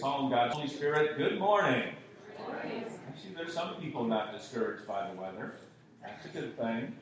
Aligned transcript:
Psalm, 0.00 0.30
God's 0.30 0.54
Holy 0.54 0.66
Spirit, 0.66 1.18
good 1.18 1.38
morning. 1.38 1.92
Actually, 2.48 3.34
there's 3.36 3.52
some 3.52 3.74
people 3.74 4.04
not 4.04 4.32
discouraged 4.32 4.86
by 4.86 5.10
the 5.10 5.20
weather. 5.20 5.56
That's 6.02 6.24
a 6.24 6.28
good 6.28 6.56
thing. 6.56 6.96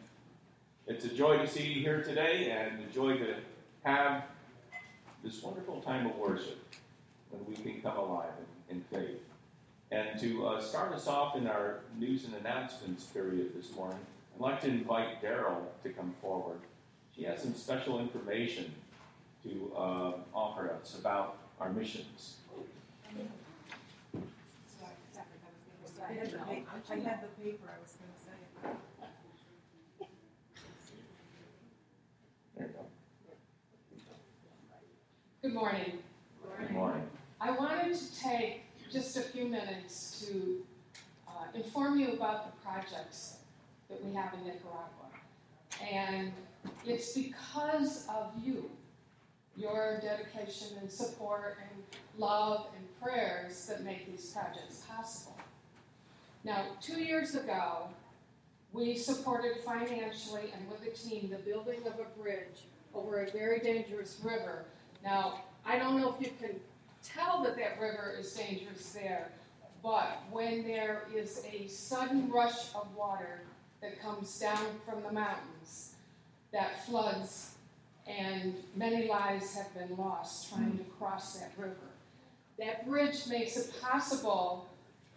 It's 0.88 1.04
a 1.04 1.08
joy 1.08 1.38
to 1.38 1.46
see 1.46 1.62
you 1.62 1.80
here 1.80 2.02
today 2.02 2.50
and 2.50 2.82
a 2.82 2.92
joy 2.92 3.16
to 3.18 3.36
have 3.84 4.24
this 5.22 5.40
wonderful 5.44 5.80
time 5.80 6.06
of 6.06 6.16
worship 6.16 6.58
when 7.30 7.46
we 7.46 7.54
can 7.54 7.80
come 7.80 7.96
alive 7.96 8.32
in, 8.68 8.78
in 8.78 8.82
faith. 8.90 9.20
And 9.92 10.18
to 10.18 10.48
uh, 10.48 10.60
start 10.60 10.92
us 10.92 11.06
off 11.06 11.36
in 11.36 11.46
our 11.46 11.82
news 12.00 12.24
and 12.24 12.34
announcements 12.34 13.04
period 13.04 13.52
this 13.54 13.72
morning, 13.76 14.00
I'd 14.34 14.40
like 14.40 14.60
to 14.62 14.68
invite 14.68 15.22
Daryl 15.22 15.62
to 15.84 15.90
come 15.90 16.16
forward. 16.20 16.58
She 17.14 17.22
has 17.22 17.42
some 17.42 17.54
special 17.54 18.00
information 18.00 18.74
to 19.44 19.72
uh, 19.76 20.12
offer 20.34 20.72
us 20.72 20.98
about 20.98 21.36
our 21.60 21.72
missions. 21.72 22.37
I 26.08 26.12
had 26.12 26.30
the 26.30 26.38
paper, 26.38 26.70
I 26.90 26.94
had 26.94 27.22
the 27.22 27.42
paper, 27.42 27.68
I 27.68 27.82
was 27.82 27.96
gonna 28.00 28.18
say. 28.24 28.32
There 32.56 32.66
you 32.66 32.72
go. 32.72 32.86
Good 35.42 35.52
morning. 35.52 35.98
Good 36.58 36.70
morning. 36.70 37.02
I 37.42 37.50
wanted 37.50 37.94
to 37.94 38.20
take 38.20 38.62
just 38.90 39.18
a 39.18 39.20
few 39.20 39.48
minutes 39.48 40.24
to 40.26 40.64
uh, 41.28 41.44
inform 41.54 42.00
you 42.00 42.12
about 42.12 42.46
the 42.46 42.62
projects 42.62 43.36
that 43.90 44.02
we 44.02 44.14
have 44.14 44.32
in 44.32 44.44
Nicaragua. 44.44 44.88
And 45.92 46.32
it's 46.86 47.12
because 47.12 48.06
of 48.08 48.32
you, 48.42 48.70
your 49.56 50.00
dedication 50.00 50.78
and 50.80 50.90
support 50.90 51.58
and 51.70 51.82
love 52.16 52.68
and 52.74 52.86
prayers 53.02 53.66
that 53.66 53.84
make 53.84 54.10
these 54.10 54.30
projects 54.30 54.84
possible. 54.88 55.38
Now, 56.48 56.64
two 56.80 56.98
years 56.98 57.34
ago, 57.34 57.88
we 58.72 58.96
supported 58.96 59.58
financially 59.66 60.44
and 60.56 60.66
with 60.70 60.82
a 60.82 60.96
team 60.96 61.28
the 61.28 61.36
building 61.36 61.80
of 61.86 61.92
a 62.00 62.18
bridge 62.18 62.64
over 62.94 63.22
a 63.22 63.30
very 63.30 63.58
dangerous 63.58 64.18
river. 64.24 64.64
Now, 65.04 65.42
I 65.66 65.78
don't 65.78 66.00
know 66.00 66.16
if 66.18 66.26
you 66.26 66.32
can 66.40 66.58
tell 67.04 67.42
that 67.42 67.54
that 67.58 67.78
river 67.78 68.16
is 68.18 68.32
dangerous 68.32 68.94
there, 68.94 69.30
but 69.82 70.22
when 70.30 70.66
there 70.66 71.02
is 71.14 71.44
a 71.52 71.66
sudden 71.66 72.30
rush 72.30 72.74
of 72.74 72.96
water 72.96 73.42
that 73.82 74.00
comes 74.00 74.38
down 74.38 74.64
from 74.86 75.02
the 75.02 75.12
mountains, 75.12 75.96
that 76.54 76.86
floods, 76.86 77.56
and 78.06 78.54
many 78.74 79.06
lives 79.06 79.54
have 79.54 79.74
been 79.74 79.94
lost 79.98 80.48
trying 80.48 80.78
to 80.78 80.84
cross 80.98 81.38
that 81.40 81.52
river. 81.58 81.76
That 82.58 82.88
bridge 82.88 83.26
makes 83.28 83.58
it 83.58 83.70
possible 83.82 84.66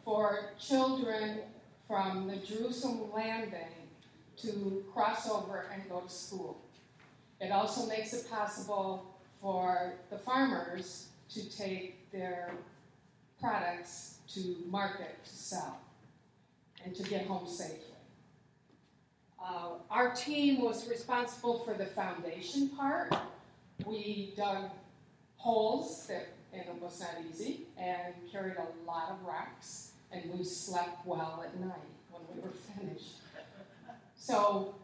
for 0.04 0.52
children 0.60 1.40
from 1.88 2.28
the 2.28 2.38
Jerusalem 2.38 3.12
land 3.14 3.52
bank 3.52 3.74
to 4.38 4.84
cross 4.94 5.30
over 5.30 5.66
and 5.74 5.88
go 5.90 6.00
to 6.02 6.10
school. 6.10 6.62
It 7.40 7.52
also 7.52 7.88
makes 7.88 8.14
it 8.14 8.30
possible 8.30 9.06
for 9.42 9.94
the 10.10 10.18
farmers 10.18 11.08
to 11.34 11.50
take 11.58 12.12
their 12.12 12.52
products 13.40 14.18
to 14.34 14.56
market 14.70 15.24
to 15.24 15.30
sell 15.30 15.80
and 16.86 16.96
to 16.96 17.04
get 17.04 17.26
home 17.26 17.48
safely. 17.48 17.78
Uh, 19.44 19.70
our 19.90 20.14
team 20.14 20.62
was 20.62 20.88
responsible 20.88 21.60
for 21.60 21.74
the 21.74 21.88
foundation 21.88 22.70
part. 22.70 23.14
We 23.86 24.34
dug 24.38 24.70
holes 25.38 26.06
that, 26.08 26.28
and 26.54 26.62
it 26.62 26.82
was 26.82 27.00
not 27.00 27.16
easy, 27.30 27.62
and 27.78 28.14
carried 28.32 28.58
a 28.58 28.88
lot 28.88 29.10
of 29.10 29.26
rocks, 29.26 29.91
and 30.12 30.24
we 30.38 30.44
slept 30.44 31.06
well 31.06 31.44
at 31.46 31.60
night 31.60 31.72
when 32.12 32.22
we 32.34 32.42
were 32.42 32.54
finished. 32.78 33.16
So 34.18 34.76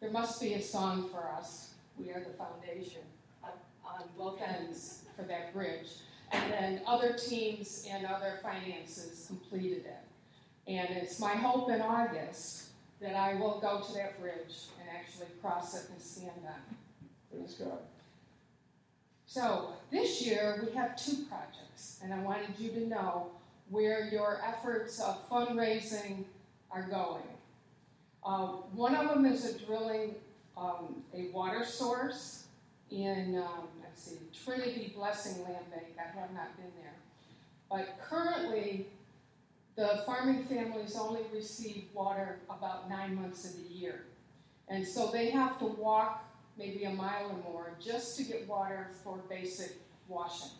there 0.00 0.10
must 0.10 0.38
be 0.38 0.52
a 0.54 0.60
song 0.60 1.08
for 1.08 1.26
us. 1.26 1.72
We 1.98 2.10
are 2.10 2.20
the 2.20 2.34
foundation 2.34 3.00
on 3.42 4.02
both 4.18 4.40
ends 4.42 5.04
for 5.16 5.22
that 5.22 5.54
bridge. 5.54 5.88
And 6.32 6.52
then 6.52 6.80
other 6.86 7.14
teams 7.14 7.86
and 7.88 8.04
other 8.04 8.40
finances 8.42 9.24
completed 9.26 9.86
it. 9.86 10.04
And 10.66 10.90
it's 10.90 11.18
my 11.18 11.32
hope 11.32 11.70
in 11.70 11.80
August 11.80 12.68
that 13.00 13.14
I 13.14 13.34
will 13.34 13.58
go 13.60 13.80
to 13.80 13.92
that 13.94 14.20
bridge 14.20 14.68
and 14.80 14.88
actually 14.94 15.26
cross 15.40 15.74
it 15.74 15.90
and 15.90 16.00
stand 16.00 16.30
on 16.46 16.52
it. 16.52 17.36
Praise 17.36 17.54
God. 17.54 17.78
So 19.26 19.72
this 19.90 20.22
year 20.24 20.62
we 20.64 20.74
have 20.76 20.94
two 20.96 21.24
projects, 21.28 22.00
and 22.02 22.12
I 22.12 22.18
wanted 22.18 22.50
you 22.58 22.70
to 22.72 22.86
know 22.86 23.30
where 23.72 24.06
your 24.08 24.40
efforts 24.46 25.00
of 25.00 25.28
fundraising 25.28 26.24
are 26.70 26.82
going. 26.82 27.22
Uh, 28.24 28.48
one 28.74 28.94
of 28.94 29.08
them 29.08 29.26
is 29.26 29.46
a 29.46 29.58
drilling 29.66 30.14
um, 30.56 31.02
a 31.14 31.28
water 31.32 31.64
source 31.64 32.44
in, 32.90 33.36
um, 33.38 33.68
let's 33.82 34.02
see, 34.02 34.18
Trinity 34.44 34.92
Blessing 34.94 35.42
Land 35.44 35.70
Bank. 35.70 35.86
I 35.98 36.20
have 36.20 36.32
not 36.32 36.54
been 36.56 36.70
there. 36.80 36.94
But 37.70 37.98
currently, 38.06 38.86
the 39.76 40.02
farming 40.04 40.44
families 40.44 40.94
only 40.94 41.22
receive 41.32 41.84
water 41.94 42.40
about 42.50 42.90
nine 42.90 43.14
months 43.14 43.46
of 43.46 43.56
the 43.56 43.74
year. 43.74 44.04
And 44.68 44.86
so 44.86 45.10
they 45.10 45.30
have 45.30 45.58
to 45.60 45.64
walk 45.64 46.24
maybe 46.58 46.84
a 46.84 46.90
mile 46.90 47.30
or 47.30 47.50
more 47.50 47.72
just 47.82 48.18
to 48.18 48.24
get 48.24 48.46
water 48.46 48.90
for 49.02 49.18
basic 49.30 49.72
washing. 50.06 50.50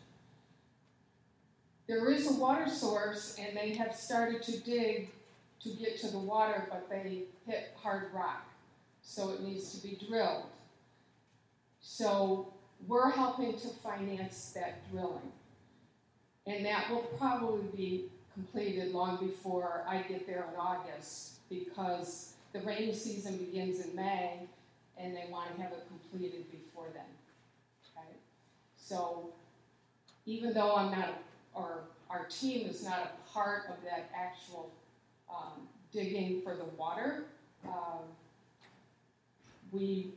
There 1.87 2.10
is 2.10 2.31
a 2.31 2.34
water 2.34 2.69
source, 2.69 3.37
and 3.38 3.56
they 3.56 3.75
have 3.75 3.94
started 3.94 4.43
to 4.44 4.59
dig 4.60 5.10
to 5.62 5.69
get 5.70 5.98
to 6.00 6.09
the 6.09 6.19
water, 6.19 6.66
but 6.69 6.88
they 6.88 7.25
hit 7.47 7.76
hard 7.82 8.12
rock, 8.12 8.47
so 9.03 9.31
it 9.31 9.43
needs 9.43 9.72
to 9.72 9.87
be 9.87 9.98
drilled. 10.09 10.47
So 11.81 12.53
we're 12.87 13.10
helping 13.10 13.53
to 13.59 13.69
finance 13.69 14.53
that 14.54 14.88
drilling. 14.91 15.32
And 16.47 16.65
that 16.66 16.91
will 16.91 17.03
probably 17.19 17.66
be 17.76 18.04
completed 18.34 18.92
long 18.92 19.25
before 19.25 19.84
I 19.87 20.03
get 20.03 20.26
there 20.26 20.47
in 20.53 20.59
August 20.59 21.38
because 21.48 22.34
the 22.53 22.60
rainy 22.60 22.94
season 22.94 23.37
begins 23.37 23.84
in 23.84 23.94
May 23.94 24.41
and 24.98 25.15
they 25.15 25.25
want 25.31 25.54
to 25.54 25.62
have 25.62 25.72
it 25.72 25.87
completed 25.88 26.50
before 26.50 26.87
then. 26.92 27.04
Okay? 27.97 28.09
So 28.76 29.31
even 30.26 30.53
though 30.53 30.76
I'm 30.76 30.91
not, 30.91 31.19
or 31.54 31.84
our 32.10 32.26
team 32.26 32.68
is 32.68 32.84
not 32.84 32.98
a 33.00 33.32
part 33.32 33.64
of 33.68 33.82
that 33.84 34.10
actual 34.14 34.70
um, 35.30 35.66
digging 35.92 36.42
for 36.42 36.54
the 36.54 36.64
water, 36.76 37.24
um, 37.66 38.00
we 39.70 40.12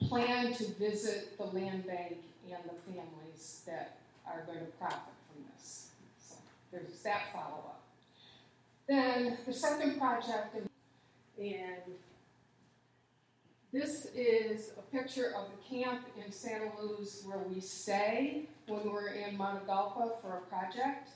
plan 0.00 0.52
to 0.54 0.64
visit 0.74 1.36
the 1.38 1.44
land 1.44 1.86
bank 1.86 2.16
and 2.46 2.58
the 2.64 2.92
families 2.92 3.62
that 3.66 3.98
are 4.26 4.42
going 4.46 4.58
to 4.58 4.72
profit 4.78 4.98
from 5.28 5.44
this. 5.54 5.88
So 6.18 6.36
there's 6.72 7.00
that 7.02 7.32
follow 7.32 7.64
up. 7.66 7.80
Then 8.86 9.38
the 9.46 9.52
second 9.52 9.98
project, 9.98 10.56
and 11.38 11.82
this 13.74 14.06
is 14.14 14.70
a 14.78 14.96
picture 14.96 15.34
of 15.36 15.48
the 15.50 15.76
camp 15.76 16.02
in 16.24 16.30
Santa 16.30 16.70
Luz 16.80 17.24
where 17.26 17.40
we 17.52 17.58
stay 17.58 18.44
when 18.68 18.88
we're 18.88 19.08
in 19.08 19.36
Matagalpa 19.36 20.20
for 20.22 20.38
a 20.38 20.48
project. 20.48 21.08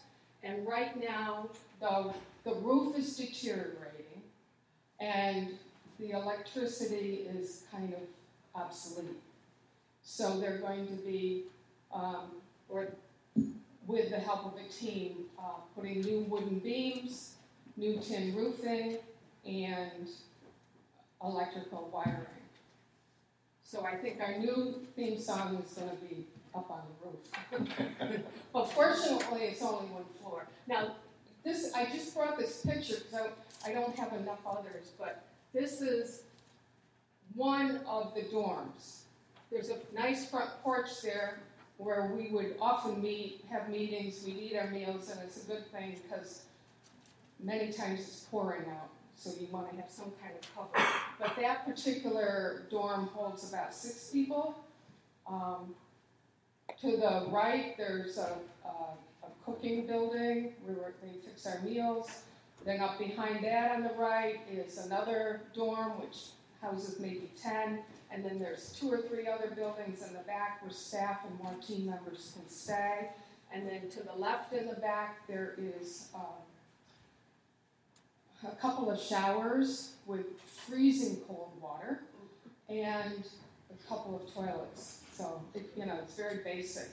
And 0.42 0.66
right 0.66 1.00
now, 1.00 1.50
the, 1.80 2.12
the 2.42 2.54
roof 2.56 2.98
is 2.98 3.16
deteriorating 3.16 4.22
and 4.98 5.50
the 6.00 6.10
electricity 6.10 7.28
is 7.32 7.62
kind 7.70 7.94
of 7.94 8.00
obsolete. 8.60 9.22
So 10.02 10.40
they're 10.40 10.58
going 10.58 10.88
to 10.88 10.94
be, 10.94 11.44
um, 11.94 12.32
or 12.68 12.88
with 13.86 14.10
the 14.10 14.18
help 14.18 14.46
of 14.46 14.54
a 14.58 14.68
team, 14.68 15.26
uh, 15.38 15.60
putting 15.76 16.00
new 16.00 16.20
wooden 16.28 16.58
beams, 16.58 17.36
new 17.76 18.00
tin 18.00 18.34
roofing, 18.34 18.98
and 19.46 20.08
electrical 21.22 21.88
wiring. 21.92 22.37
So 23.68 23.84
I 23.84 23.96
think 23.96 24.18
our 24.22 24.38
new 24.38 24.76
theme 24.96 25.20
song 25.20 25.62
is 25.62 25.74
going 25.74 25.90
to 25.90 25.96
be 25.96 26.24
up 26.54 26.70
on 26.70 26.80
the 26.88 27.06
roof. 27.06 28.22
but 28.52 28.64
fortunately, 28.72 29.42
it's 29.42 29.60
only 29.60 29.88
one 29.88 30.06
floor. 30.22 30.46
Now, 30.66 30.92
this 31.44 31.70
I 31.74 31.84
just 31.84 32.14
brought 32.14 32.38
this 32.38 32.64
picture 32.64 32.96
because 32.96 33.28
I, 33.66 33.72
don't 33.74 33.94
have 33.94 34.14
enough 34.14 34.38
others, 34.46 34.92
but 34.98 35.22
this 35.52 35.82
is 35.82 36.22
one 37.34 37.82
of 37.86 38.14
the 38.14 38.22
dorms. 38.22 39.00
There's 39.52 39.68
a 39.68 39.76
nice 39.94 40.30
front 40.30 40.48
porch 40.62 41.02
there 41.02 41.40
where 41.76 42.10
we 42.16 42.30
would 42.30 42.56
often 42.62 43.02
meet, 43.02 43.44
have 43.50 43.68
meetings, 43.68 44.24
we'd 44.24 44.38
eat 44.38 44.56
our 44.56 44.68
meals, 44.68 45.10
and 45.10 45.20
it's 45.22 45.44
a 45.44 45.46
good 45.46 45.70
thing 45.72 46.00
because 46.02 46.44
many 47.38 47.70
times 47.70 48.00
it's 48.00 48.26
pouring 48.30 48.62
out, 48.70 48.88
so 49.18 49.30
you 49.40 49.48
want 49.50 49.68
to 49.70 49.76
have 49.76 49.90
some 49.90 50.12
kind 50.22 50.34
of 50.40 50.54
cover. 50.54 50.88
But 51.18 51.34
that 51.40 51.66
particular 51.66 52.66
dorm 52.70 53.08
holds 53.08 53.48
about 53.48 53.74
six 53.74 54.10
people. 54.10 54.56
Um, 55.26 55.74
to 56.80 56.96
the 56.96 57.26
right, 57.28 57.76
there's 57.76 58.16
a, 58.18 58.36
a, 58.64 58.68
a 58.68 59.30
cooking 59.44 59.86
building 59.86 60.52
where 60.64 60.94
they 61.02 61.18
fix 61.18 61.46
our 61.46 61.60
meals. 61.62 62.22
Then 62.64 62.80
up 62.80 62.98
behind 62.98 63.44
that 63.44 63.72
on 63.72 63.82
the 63.82 63.94
right 63.94 64.40
is 64.50 64.78
another 64.78 65.42
dorm 65.52 66.00
which 66.00 66.28
houses 66.62 67.00
maybe 67.00 67.30
10. 67.42 67.80
And 68.10 68.24
then 68.24 68.38
there's 68.38 68.72
two 68.72 68.90
or 68.90 68.98
three 68.98 69.26
other 69.26 69.50
buildings 69.54 70.06
in 70.06 70.12
the 70.12 70.20
back 70.20 70.62
where 70.62 70.70
staff 70.70 71.20
and 71.28 71.38
more 71.40 71.54
team 71.66 71.86
members 71.86 72.32
can 72.34 72.48
stay. 72.48 73.10
And 73.52 73.66
then 73.66 73.88
to 73.90 74.02
the 74.02 74.14
left 74.14 74.52
in 74.52 74.66
the 74.66 74.74
back, 74.74 75.26
there 75.26 75.54
is 75.58 76.08
um, 76.14 76.22
a 78.46 78.54
couple 78.56 78.90
of 78.90 79.00
showers 79.00 79.94
with 80.06 80.40
freezing 80.40 81.16
cold 81.26 81.52
water 81.60 82.00
and 82.68 83.24
a 83.70 83.88
couple 83.88 84.16
of 84.16 84.32
toilets. 84.32 85.00
So, 85.12 85.42
it, 85.54 85.70
you 85.76 85.86
know, 85.86 85.98
it's 86.02 86.14
very 86.14 86.38
basic, 86.44 86.88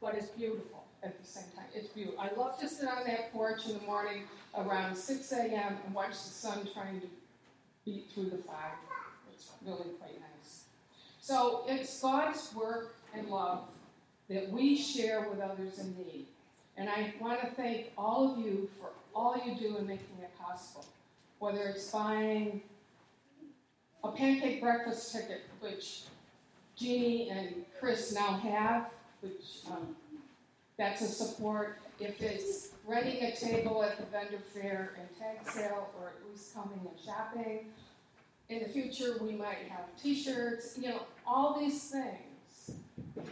but 0.00 0.14
it's 0.14 0.28
beautiful 0.28 0.84
at 1.02 1.18
the 1.18 1.26
same 1.26 1.44
time. 1.56 1.64
It's 1.74 1.88
beautiful. 1.88 2.20
I 2.20 2.30
love 2.38 2.58
to 2.60 2.68
sit 2.68 2.88
on 2.88 3.04
that 3.06 3.32
porch 3.32 3.66
in 3.66 3.78
the 3.78 3.84
morning 3.84 4.24
around 4.56 4.96
6 4.96 5.32
a.m. 5.32 5.78
and 5.84 5.94
watch 5.94 6.10
the 6.10 6.16
sun 6.16 6.68
trying 6.74 7.00
to 7.00 7.06
beat 7.86 8.10
through 8.12 8.30
the 8.30 8.38
fog. 8.38 8.72
It's 9.32 9.50
really 9.64 9.90
quite 9.98 10.20
nice. 10.20 10.64
So, 11.22 11.64
it's 11.66 12.00
God's 12.00 12.54
work 12.54 12.96
and 13.14 13.28
love 13.28 13.62
that 14.28 14.50
we 14.50 14.76
share 14.76 15.28
with 15.28 15.40
others 15.40 15.78
in 15.78 15.96
need. 15.96 16.26
And 16.76 16.88
I 16.88 17.12
want 17.20 17.40
to 17.40 17.48
thank 17.48 17.92
all 17.98 18.32
of 18.32 18.38
you 18.38 18.68
for 18.80 18.90
all 19.14 19.40
you 19.44 19.54
do 19.54 19.76
in 19.76 19.86
making 19.86 20.16
it 20.22 20.30
possible. 20.40 20.86
Whether 21.38 21.68
it's 21.68 21.90
buying 21.90 22.62
a 24.04 24.12
pancake 24.12 24.60
breakfast 24.60 25.12
ticket, 25.12 25.42
which 25.60 26.02
Jeannie 26.76 27.30
and 27.30 27.64
Chris 27.78 28.14
now 28.14 28.38
have, 28.38 28.86
which 29.20 29.60
um, 29.70 29.96
that's 30.78 31.02
a 31.02 31.06
support. 31.06 31.78
If 31.98 32.22
it's 32.22 32.70
renting 32.86 33.22
a 33.22 33.36
table 33.36 33.82
at 33.84 33.98
the 33.98 34.04
vendor 34.06 34.38
fair 34.54 34.94
and 34.98 35.08
tag 35.18 35.46
sale, 35.52 35.90
or 36.00 36.08
at 36.08 36.30
least 36.30 36.54
coming 36.54 36.80
and 36.80 37.04
shopping. 37.04 37.66
In 38.48 38.64
the 38.64 38.68
future, 38.68 39.18
we 39.20 39.32
might 39.32 39.68
have 39.68 39.84
T-shirts. 40.02 40.76
You 40.76 40.88
know, 40.88 41.02
all 41.26 41.60
these 41.60 41.90
things. 41.90 42.78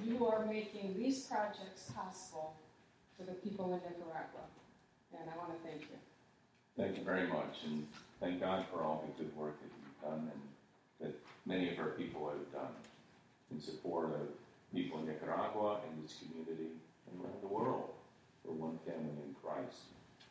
You 0.04 0.26
are 0.26 0.44
making 0.46 0.94
these 0.96 1.26
projects 1.26 1.90
possible 1.94 2.54
for 3.18 3.24
the 3.24 3.32
people 3.32 3.66
in 3.74 3.80
Nicaragua, 3.82 4.46
and 5.18 5.28
I 5.28 5.36
want 5.36 5.50
to 5.50 5.68
thank 5.68 5.82
you. 5.82 5.98
Thank 6.76 6.96
you 6.98 7.04
very 7.04 7.26
much, 7.26 7.64
and 7.66 7.86
thank 8.20 8.40
God 8.40 8.64
for 8.72 8.82
all 8.82 9.04
the 9.06 9.22
good 9.24 9.36
work 9.36 9.56
that 9.60 9.68
you've 9.74 10.10
done 10.10 10.30
and 10.32 10.40
that 11.08 11.14
many 11.44 11.72
of 11.72 11.78
our 11.80 11.90
people 11.90 12.28
have 12.28 12.52
done 12.52 12.72
in 13.50 13.60
support 13.60 14.10
of 14.10 14.28
people 14.72 15.00
in 15.00 15.06
Nicaragua 15.06 15.80
and 15.88 16.04
this 16.04 16.16
community 16.22 16.70
and 17.10 17.20
around 17.24 17.40
the 17.42 17.48
world. 17.48 17.90
for 18.44 18.52
one 18.52 18.78
family 18.86 19.10
in 19.26 19.34
Christ. 19.42 19.82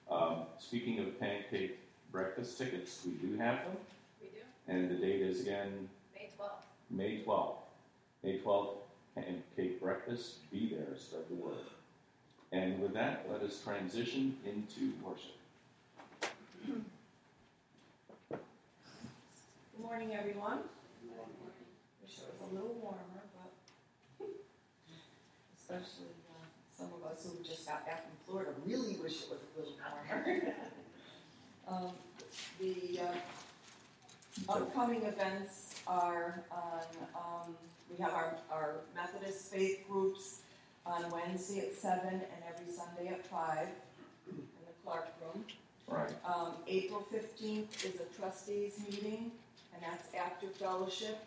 Um, 0.09 0.45
speaking 0.57 0.99
of 0.99 1.19
pancake 1.19 1.77
breakfast 2.11 2.57
tickets, 2.57 3.01
we 3.05 3.11
do 3.13 3.37
have 3.37 3.57
them, 3.65 3.75
We 4.21 4.27
do, 4.29 4.43
and 4.67 4.89
the 4.89 4.95
date 4.95 5.21
is 5.21 5.41
again 5.41 5.89
May 6.15 6.29
twelfth. 6.35 6.65
May 6.89 7.21
12th. 7.23 7.57
May 8.23 8.39
12th, 8.39 8.77
pancake 9.13 9.81
breakfast. 9.81 10.49
Be 10.51 10.69
there, 10.73 10.97
spread 10.97 11.23
the 11.29 11.35
word. 11.35 11.57
And 12.51 12.79
with 12.81 12.93
that, 12.93 13.25
let 13.29 13.41
us 13.41 13.61
transition 13.61 14.37
into 14.45 14.93
worship. 15.03 15.35
Good 18.29 18.39
morning, 19.81 20.15
everyone. 20.17 20.59
Wish 22.01 22.19
it 22.19 22.33
was 22.39 22.49
a 22.49 22.53
little 22.55 22.75
warmer, 22.81 22.99
but 24.17 24.27
especially 25.57 26.07
uh, 26.31 26.45
some 26.77 26.87
of 26.93 27.11
us 27.11 27.25
who 27.25 27.43
just 27.43 27.67
got 27.67 27.85
back 27.85 28.03
from 28.03 28.15
Florida 28.25 28.51
really 28.65 28.95
wish 28.95 29.23
it 29.23 29.29
was 29.29 29.39
a 29.55 29.59
little 29.59 29.75
warmer. 30.07 30.53
um, 31.67 31.91
the 32.61 33.01
uh, 33.01 34.51
upcoming 34.53 35.03
events 35.03 35.75
are 35.85 36.43
on, 36.49 36.81
um, 37.13 37.55
we 37.89 38.01
have 38.01 38.13
our, 38.13 38.37
our 38.49 38.75
Methodist 38.95 39.51
faith 39.51 39.83
groups 39.89 40.41
on 40.87 41.09
Wednesday 41.11 41.59
at 41.67 41.73
7 41.75 42.07
and 42.09 42.21
every 42.47 42.71
Sunday 42.73 43.09
at 43.09 43.25
5 43.27 43.67
in 44.29 44.35
the 44.37 44.73
Clark 44.83 45.07
Room. 45.21 45.43
Right. 45.87 46.11
Um, 46.25 46.51
April 46.67 46.99
fifteenth 47.09 47.85
is 47.85 47.93
a 48.01 48.19
trustees 48.19 48.73
meeting, 48.85 49.31
and 49.73 49.81
that's 49.81 50.13
after 50.13 50.47
fellowship. 50.47 51.17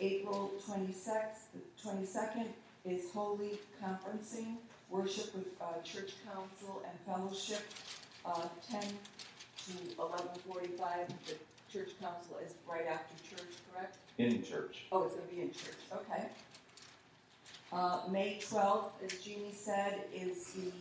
April 0.00 0.52
twenty-sixth, 0.66 1.48
twenty-second 1.82 2.48
is 2.84 3.10
holy 3.10 3.58
conferencing, 3.82 4.56
worship 4.90 5.34
with, 5.34 5.46
uh, 5.62 5.80
church 5.82 6.12
council 6.26 6.82
and 6.86 6.98
fellowship, 7.06 7.62
uh, 8.26 8.48
ten 8.70 8.82
to 8.82 9.72
eleven 9.98 10.28
forty-five. 10.46 11.08
The 11.26 11.36
church 11.72 11.92
council 12.02 12.36
is 12.44 12.52
right 12.70 12.86
after 12.86 13.14
church, 13.34 13.48
correct? 13.72 13.96
In 14.18 14.42
church. 14.44 14.84
Oh, 14.92 15.04
it's 15.04 15.14
gonna 15.14 15.26
be 15.34 15.40
in 15.40 15.52
church, 15.52 15.78
okay. 15.90 16.26
Uh, 17.72 18.00
May 18.10 18.38
twelfth, 18.40 19.02
as 19.04 19.18
Jeannie 19.20 19.54
said, 19.54 20.00
is 20.14 20.52
the 20.52 20.72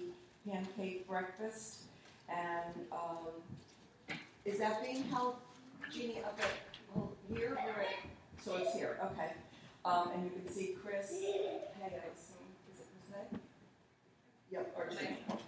pancake 0.50 1.07
breakfast. 1.07 1.81
And, 2.30 2.86
um, 2.91 4.18
is 4.45 4.59
that 4.59 4.83
being 4.83 5.03
held, 5.03 5.36
Jeannie, 5.91 6.19
up 6.24 6.39
at, 6.39 6.50
well, 6.94 7.12
here 7.33 7.53
or 7.53 7.81
at, 7.81 8.44
so 8.44 8.57
it's 8.57 8.74
here, 8.74 8.97
okay. 9.03 9.33
Um, 9.86 10.12
and 10.13 10.24
you 10.24 10.31
can 10.31 10.47
see 10.51 10.75
Chris, 10.83 11.12
hey, 11.21 11.59
I 11.83 11.88
assume, 11.88 12.45
is 12.74 12.80
it 12.80 12.88
Chris 13.12 13.39
Yep, 14.51 14.75
or 14.77 14.88
Jeannie. 14.89 15.41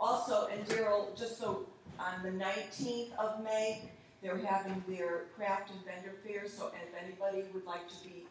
Also, 0.00 0.48
and 0.52 0.66
Daryl, 0.66 1.16
just 1.18 1.38
so, 1.38 1.66
on 1.98 2.22
the 2.22 2.30
nineteenth 2.30 3.12
of 3.18 3.42
May, 3.44 3.82
they're 4.22 4.38
having 4.38 4.82
their 4.88 5.24
craft 5.36 5.70
and 5.70 5.84
vendor 5.84 6.16
fair, 6.26 6.48
so 6.48 6.72
if 6.74 7.04
anybody 7.04 7.44
would 7.52 7.66
like 7.66 7.88
to 7.88 7.94
be, 8.04 8.24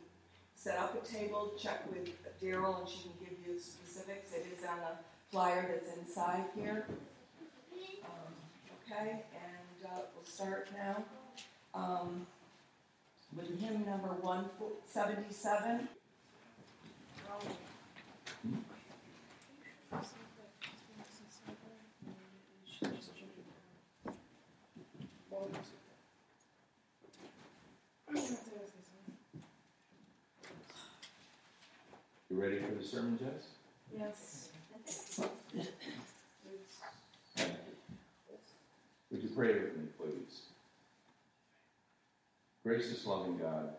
set 0.61 0.77
up 0.77 0.93
a 1.01 1.07
table, 1.07 1.53
check 1.57 1.89
with 1.91 2.07
Daryl 2.39 2.79
and 2.79 2.87
she 2.87 3.01
can 3.01 3.11
give 3.19 3.31
you 3.47 3.55
the 3.55 3.59
specifics. 3.59 4.31
It 4.31 4.45
is 4.55 4.63
on 4.63 4.77
the 4.77 4.93
flyer 5.31 5.67
that's 5.73 5.97
inside 5.97 6.45
here. 6.55 6.85
Um, 8.03 8.33
Okay, 8.93 9.23
and 9.33 9.85
uh, 9.85 10.01
we'll 10.13 10.25
start 10.25 10.67
now 10.77 11.01
um, 11.73 12.27
with 13.37 13.57
hymn 13.61 13.85
number 13.85 14.09
one 14.19 14.43
seventy-seven. 14.85 15.87
You 32.29 32.30
ready 32.41 32.57
for 32.57 32.74
the 32.74 32.83
sermon, 32.83 33.19
Jess? 33.19 33.50
Yes. 33.95 34.50
Thank 37.36 37.51
you. 37.53 38.01
Would 39.12 39.21
you 39.21 39.29
pray 39.29 39.53
with 39.53 39.77
me, 39.77 39.83
please? 40.00 40.41
Gracious, 42.65 43.05
loving 43.05 43.38
God, 43.38 43.69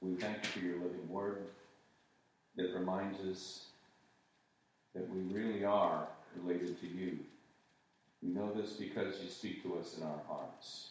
we 0.00 0.14
thank 0.14 0.36
you 0.36 0.50
for 0.50 0.58
your 0.60 0.76
living 0.76 1.08
word 1.08 1.46
that 2.56 2.72
reminds 2.72 3.18
us 3.20 3.64
that 4.94 5.08
we 5.10 5.20
really 5.34 5.64
are 5.64 6.06
related 6.36 6.80
to 6.80 6.86
you. 6.86 7.18
We 8.22 8.28
know 8.28 8.52
this 8.52 8.74
because 8.74 9.20
you 9.22 9.28
speak 9.28 9.64
to 9.64 9.76
us 9.76 9.96
in 9.98 10.04
our 10.04 10.20
hearts, 10.28 10.90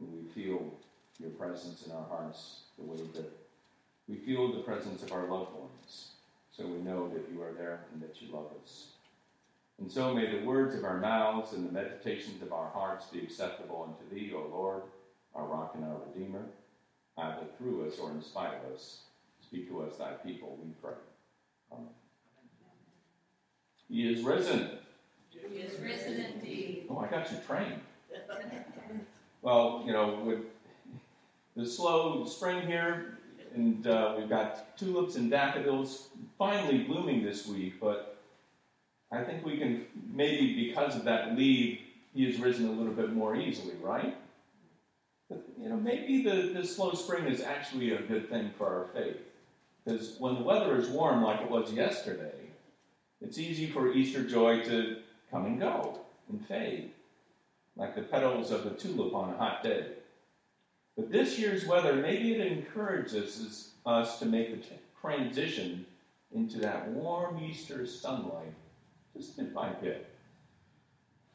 and 0.00 0.08
we 0.10 0.26
feel 0.30 0.72
your 1.20 1.30
presence 1.30 1.84
in 1.86 1.92
our 1.92 2.06
hearts 2.08 2.60
the 2.78 2.84
way 2.84 2.96
that 3.14 3.45
we 4.08 4.16
feel 4.16 4.52
the 4.52 4.60
presence 4.60 5.02
of 5.02 5.12
our 5.12 5.26
loved 5.26 5.52
ones. 5.54 6.08
So 6.56 6.66
we 6.66 6.78
know 6.78 7.08
that 7.08 7.28
you 7.32 7.42
are 7.42 7.52
there 7.52 7.80
and 7.92 8.02
that 8.02 8.20
you 8.22 8.32
love 8.32 8.46
us. 8.62 8.88
And 9.78 9.90
so 9.92 10.14
may 10.14 10.38
the 10.38 10.46
words 10.46 10.74
of 10.74 10.84
our 10.84 10.98
mouths 10.98 11.52
and 11.52 11.68
the 11.68 11.72
meditations 11.72 12.40
of 12.42 12.52
our 12.52 12.70
hearts 12.70 13.06
be 13.06 13.20
acceptable 13.20 13.86
unto 13.86 14.14
thee, 14.14 14.32
O 14.34 14.46
Lord, 14.50 14.82
our 15.34 15.44
rock 15.44 15.72
and 15.74 15.84
our 15.84 15.96
redeemer. 16.08 16.42
Either 17.18 17.46
through 17.58 17.86
us 17.86 17.98
or 17.98 18.10
in 18.10 18.22
spite 18.22 18.54
of 18.54 18.74
us, 18.74 19.00
speak 19.42 19.68
to 19.68 19.82
us, 19.82 19.96
thy 19.96 20.12
people, 20.12 20.58
we 20.62 20.70
pray. 20.82 20.92
Amen. 21.72 21.86
He 23.88 24.08
is 24.12 24.22
risen. 24.22 24.70
He 25.30 25.56
is 25.58 25.78
risen 25.80 26.24
indeed. 26.34 26.86
Oh, 26.90 26.98
I 26.98 27.08
got 27.08 27.30
you 27.30 27.38
trained. 27.46 27.80
Well, 29.42 29.82
you 29.86 29.92
know, 29.92 30.20
with 30.24 30.40
the 31.54 31.66
slow 31.66 32.24
spring 32.26 32.66
here, 32.66 33.18
and 33.54 33.86
uh, 33.86 34.14
we've 34.16 34.28
got 34.28 34.76
tulips 34.76 35.16
and 35.16 35.30
daffodils 35.30 36.08
finally 36.38 36.84
blooming 36.84 37.24
this 37.24 37.46
week, 37.46 37.80
but 37.80 38.16
I 39.12 39.22
think 39.22 39.44
we 39.44 39.58
can 39.58 39.86
maybe 40.12 40.54
because 40.68 40.96
of 40.96 41.04
that 41.04 41.36
leave, 41.36 41.80
he 42.14 42.26
has 42.26 42.38
risen 42.40 42.68
a 42.68 42.72
little 42.72 42.92
bit 42.94 43.12
more 43.12 43.36
easily, 43.36 43.74
right? 43.82 44.16
But, 45.28 45.44
you 45.58 45.68
know, 45.68 45.76
maybe 45.76 46.22
the, 46.22 46.52
the 46.52 46.66
slow 46.66 46.92
spring 46.92 47.26
is 47.26 47.42
actually 47.42 47.92
a 47.92 48.02
good 48.02 48.28
thing 48.30 48.50
for 48.56 48.66
our 48.66 48.86
faith. 48.94 49.18
Because 49.84 50.16
when 50.18 50.34
the 50.34 50.42
weather 50.42 50.76
is 50.76 50.88
warm 50.88 51.22
like 51.22 51.40
it 51.40 51.50
was 51.50 51.72
yesterday, 51.72 52.32
It's 53.20 53.38
easy 53.38 53.66
for 53.68 53.92
Easter 53.92 54.24
joy 54.24 54.62
to 54.64 54.98
come 55.30 55.46
and 55.46 55.58
go 55.58 56.00
and 56.28 56.44
fade, 56.46 56.92
like 57.76 57.94
the 57.94 58.02
petals 58.02 58.50
of 58.50 58.66
a 58.66 58.70
tulip 58.70 59.14
on 59.14 59.32
a 59.32 59.36
hot 59.36 59.62
day. 59.62 59.95
But 60.96 61.12
this 61.12 61.38
year's 61.38 61.66
weather, 61.66 61.94
maybe 61.94 62.34
it 62.34 62.40
encourages 62.40 63.72
us 63.84 64.18
to 64.18 64.26
make 64.26 64.50
the 64.50 64.66
transition 65.00 65.84
into 66.34 66.58
that 66.58 66.88
warm 66.88 67.42
Easter 67.42 67.86
sunlight 67.86 68.52
just 69.14 69.36
bit 69.36 69.54
by 69.54 69.70
bit. 69.70 70.06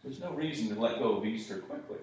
There's 0.04 0.20
no 0.20 0.32
reason 0.32 0.74
to 0.74 0.80
let 0.80 1.00
go 1.00 1.18
of 1.18 1.26
Easter 1.26 1.60
quickly. 1.60 1.98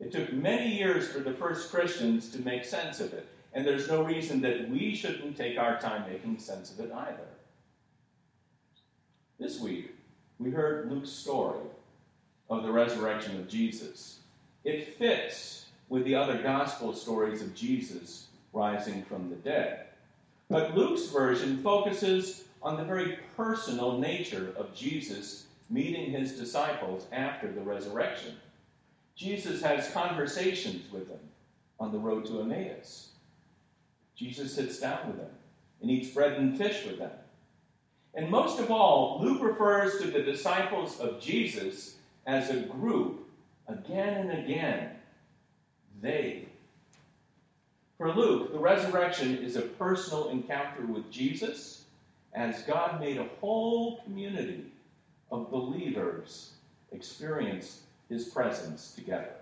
It 0.00 0.10
took 0.10 0.32
many 0.32 0.74
years 0.76 1.08
for 1.08 1.20
the 1.20 1.34
first 1.34 1.70
Christians 1.70 2.30
to 2.30 2.40
make 2.40 2.64
sense 2.64 2.98
of 2.98 3.12
it, 3.12 3.28
and 3.52 3.64
there's 3.64 3.88
no 3.88 4.02
reason 4.02 4.40
that 4.40 4.68
we 4.68 4.94
shouldn't 4.94 5.36
take 5.36 5.58
our 5.58 5.78
time 5.78 6.10
making 6.10 6.38
sense 6.38 6.72
of 6.72 6.80
it 6.80 6.92
either. 6.92 7.28
This 9.38 9.60
week, 9.60 9.94
we 10.38 10.50
heard 10.50 10.90
Luke's 10.90 11.10
story 11.10 11.60
of 12.50 12.62
the 12.62 12.72
resurrection 12.72 13.38
of 13.38 13.48
Jesus. 13.48 14.20
It 14.64 14.96
fits 14.98 15.61
with 15.92 16.04
the 16.04 16.14
other 16.14 16.38
gospel 16.38 16.94
stories 16.94 17.42
of 17.42 17.54
Jesus 17.54 18.28
rising 18.54 19.02
from 19.02 19.28
the 19.28 19.36
dead. 19.36 19.88
But 20.48 20.74
Luke's 20.74 21.10
version 21.10 21.58
focuses 21.58 22.44
on 22.62 22.78
the 22.78 22.84
very 22.84 23.18
personal 23.36 23.98
nature 23.98 24.54
of 24.56 24.74
Jesus 24.74 25.44
meeting 25.68 26.10
his 26.10 26.32
disciples 26.32 27.06
after 27.12 27.52
the 27.52 27.60
resurrection. 27.60 28.36
Jesus 29.16 29.60
has 29.60 29.90
conversations 29.90 30.90
with 30.90 31.08
them 31.08 31.20
on 31.78 31.92
the 31.92 31.98
road 31.98 32.24
to 32.24 32.40
Emmaus. 32.40 33.08
Jesus 34.16 34.54
sits 34.54 34.80
down 34.80 35.08
with 35.08 35.18
them 35.18 35.30
and 35.82 35.90
eats 35.90 36.08
bread 36.08 36.38
and 36.38 36.56
fish 36.56 36.86
with 36.86 37.00
them. 37.00 37.12
And 38.14 38.30
most 38.30 38.58
of 38.58 38.70
all, 38.70 39.18
Luke 39.20 39.42
refers 39.42 40.00
to 40.00 40.10
the 40.10 40.22
disciples 40.22 40.98
of 41.00 41.20
Jesus 41.20 41.96
as 42.26 42.48
a 42.48 42.60
group 42.60 43.28
again 43.68 44.30
and 44.30 44.42
again. 44.42 44.92
They. 46.00 46.46
For 47.98 48.12
Luke, 48.12 48.52
the 48.52 48.58
resurrection 48.58 49.38
is 49.38 49.56
a 49.56 49.62
personal 49.62 50.30
encounter 50.30 50.84
with 50.86 51.10
Jesus 51.10 51.84
as 52.34 52.62
God 52.62 53.00
made 53.00 53.18
a 53.18 53.28
whole 53.40 54.00
community 54.02 54.64
of 55.30 55.50
believers 55.50 56.52
experience 56.90 57.82
his 58.08 58.24
presence 58.24 58.92
together. 58.94 59.34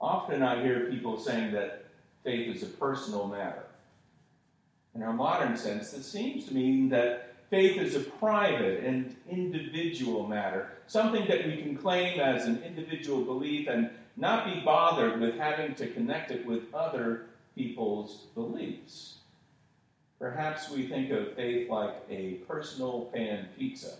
Often 0.00 0.42
I 0.42 0.62
hear 0.62 0.90
people 0.90 1.18
saying 1.18 1.52
that 1.52 1.84
faith 2.24 2.56
is 2.56 2.62
a 2.62 2.66
personal 2.66 3.28
matter. 3.28 3.64
In 4.94 5.02
our 5.02 5.12
modern 5.12 5.56
sense, 5.56 5.92
this 5.92 6.10
seems 6.10 6.46
to 6.46 6.54
mean 6.54 6.88
that 6.90 7.34
faith 7.50 7.78
is 7.78 7.94
a 7.94 8.00
private 8.00 8.82
and 8.84 9.14
individual 9.30 10.26
matter, 10.26 10.72
something 10.86 11.26
that 11.28 11.46
we 11.46 11.62
can 11.62 11.76
claim 11.76 12.18
as 12.18 12.46
an 12.46 12.62
individual 12.62 13.22
belief 13.22 13.68
and 13.68 13.90
not 14.16 14.44
be 14.44 14.60
bothered 14.60 15.20
with 15.20 15.36
having 15.36 15.74
to 15.76 15.88
connect 15.88 16.30
it 16.30 16.46
with 16.46 16.72
other 16.74 17.26
people's 17.54 18.26
beliefs. 18.34 19.18
Perhaps 20.18 20.70
we 20.70 20.86
think 20.86 21.10
of 21.10 21.34
faith 21.34 21.68
like 21.68 21.96
a 22.08 22.34
personal 22.46 23.10
pan 23.12 23.48
pizza, 23.58 23.94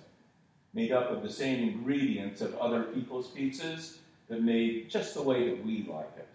made 0.73 0.92
up 0.92 1.11
of 1.11 1.23
the 1.23 1.33
same 1.33 1.69
ingredients 1.69 2.40
of 2.40 2.57
other 2.59 2.85
people's 2.85 3.28
pizzas, 3.28 3.97
but 4.28 4.42
made 4.42 4.88
just 4.88 5.14
the 5.14 5.23
way 5.23 5.49
that 5.49 5.64
we 5.64 5.87
like 5.90 6.12
it, 6.16 6.28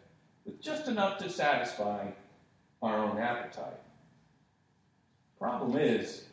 with 0.46 0.62
just 0.62 0.88
enough 0.88 1.18
to 1.20 1.30
satisfy 1.30 2.08
our 2.82 2.98
own 2.98 3.18
appetite. 3.18 3.80
Problem 5.40 5.78
is, 5.78 6.26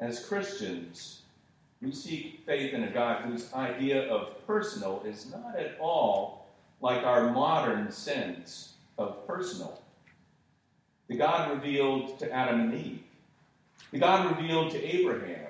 as 0.00 0.26
Christians, 0.26 1.22
we 1.80 1.92
seek 1.92 2.42
faith 2.44 2.74
in 2.74 2.84
a 2.84 2.90
God 2.90 3.24
whose 3.24 3.52
idea 3.54 4.08
of 4.08 4.46
personal 4.46 5.02
is 5.06 5.30
not 5.32 5.56
at 5.56 5.76
all 5.80 6.41
like 6.82 7.04
our 7.04 7.30
modern 7.30 7.90
sense 7.90 8.74
of 8.98 9.26
personal. 9.26 9.80
The 11.08 11.16
God 11.16 11.52
revealed 11.52 12.18
to 12.18 12.30
Adam 12.30 12.60
and 12.60 12.74
Eve, 12.74 13.02
the 13.92 13.98
God 13.98 14.36
revealed 14.36 14.72
to 14.72 14.82
Abraham, 14.82 15.46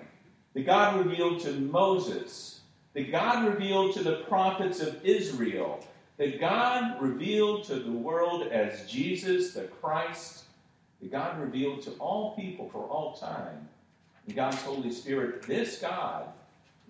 the 0.54 0.62
God 0.62 1.04
revealed 1.04 1.40
to 1.40 1.52
Moses, 1.52 2.60
the 2.92 3.04
God 3.04 3.46
revealed 3.46 3.94
to 3.94 4.02
the 4.02 4.24
prophets 4.28 4.80
of 4.80 5.02
Israel, 5.04 5.82
the 6.18 6.32
God 6.32 7.00
revealed 7.00 7.64
to 7.64 7.76
the 7.76 7.90
world 7.90 8.48
as 8.48 8.90
Jesus, 8.90 9.54
the 9.54 9.62
Christ, 9.62 10.44
the 11.00 11.08
God 11.08 11.40
revealed 11.40 11.80
to 11.82 11.92
all 11.92 12.36
people 12.36 12.68
for 12.68 12.84
all 12.88 13.14
time, 13.14 13.68
the 14.26 14.34
God's 14.34 14.60
Holy 14.62 14.92
Spirit. 14.92 15.42
This 15.42 15.78
God 15.80 16.28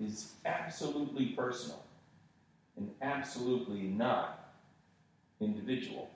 is 0.00 0.32
absolutely 0.44 1.26
personal 1.26 1.81
and 2.76 2.90
absolutely 3.02 3.82
not 3.82 4.54
individual. 5.40 6.08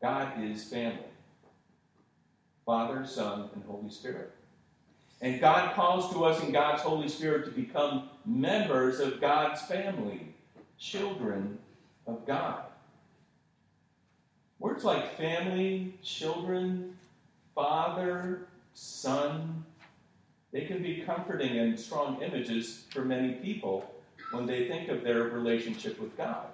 God 0.00 0.42
is 0.42 0.64
family 0.64 1.02
Father, 2.64 3.06
Son, 3.06 3.48
and 3.54 3.62
Holy 3.64 3.88
Spirit. 3.88 4.32
And 5.22 5.40
God 5.40 5.74
calls 5.74 6.12
to 6.12 6.24
us 6.24 6.42
in 6.42 6.52
God's 6.52 6.82
Holy 6.82 7.08
Spirit 7.08 7.44
to 7.44 7.52
become 7.52 8.10
members 8.26 8.98
of 8.98 9.20
God's 9.20 9.62
family, 9.62 10.34
children 10.78 11.58
of 12.08 12.26
God. 12.26 12.64
Words 14.58 14.82
like 14.82 15.16
family, 15.16 15.94
children, 16.02 16.96
father, 17.54 18.48
son, 18.74 19.64
they 20.52 20.64
can 20.64 20.82
be 20.82 21.02
comforting 21.02 21.58
and 21.58 21.78
strong 21.78 22.20
images 22.20 22.84
for 22.90 23.04
many 23.04 23.34
people 23.34 23.90
when 24.30 24.46
they 24.46 24.68
think 24.68 24.88
of 24.88 25.02
their 25.02 25.24
relationship 25.24 26.00
with 26.00 26.16
God. 26.16 26.46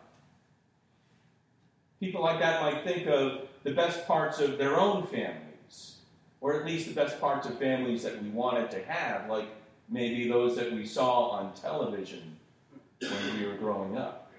People 2.00 2.22
like 2.22 2.40
that 2.40 2.62
might 2.62 2.84
think 2.84 3.06
of 3.06 3.48
the 3.62 3.72
best 3.72 4.06
parts 4.06 4.40
of 4.40 4.58
their 4.58 4.78
own 4.78 5.06
families, 5.06 5.96
or 6.40 6.58
at 6.58 6.66
least 6.66 6.88
the 6.88 6.94
best 6.94 7.20
parts 7.20 7.46
of 7.46 7.58
families 7.58 8.02
that 8.02 8.20
we 8.22 8.28
wanted 8.30 8.70
to 8.72 8.82
have, 8.84 9.28
like 9.28 9.48
maybe 9.88 10.28
those 10.28 10.56
that 10.56 10.72
we 10.72 10.84
saw 10.84 11.28
on 11.28 11.54
television 11.54 12.36
when 13.00 13.38
we 13.38 13.46
were 13.46 13.54
growing 13.54 13.96
up. 13.96 14.30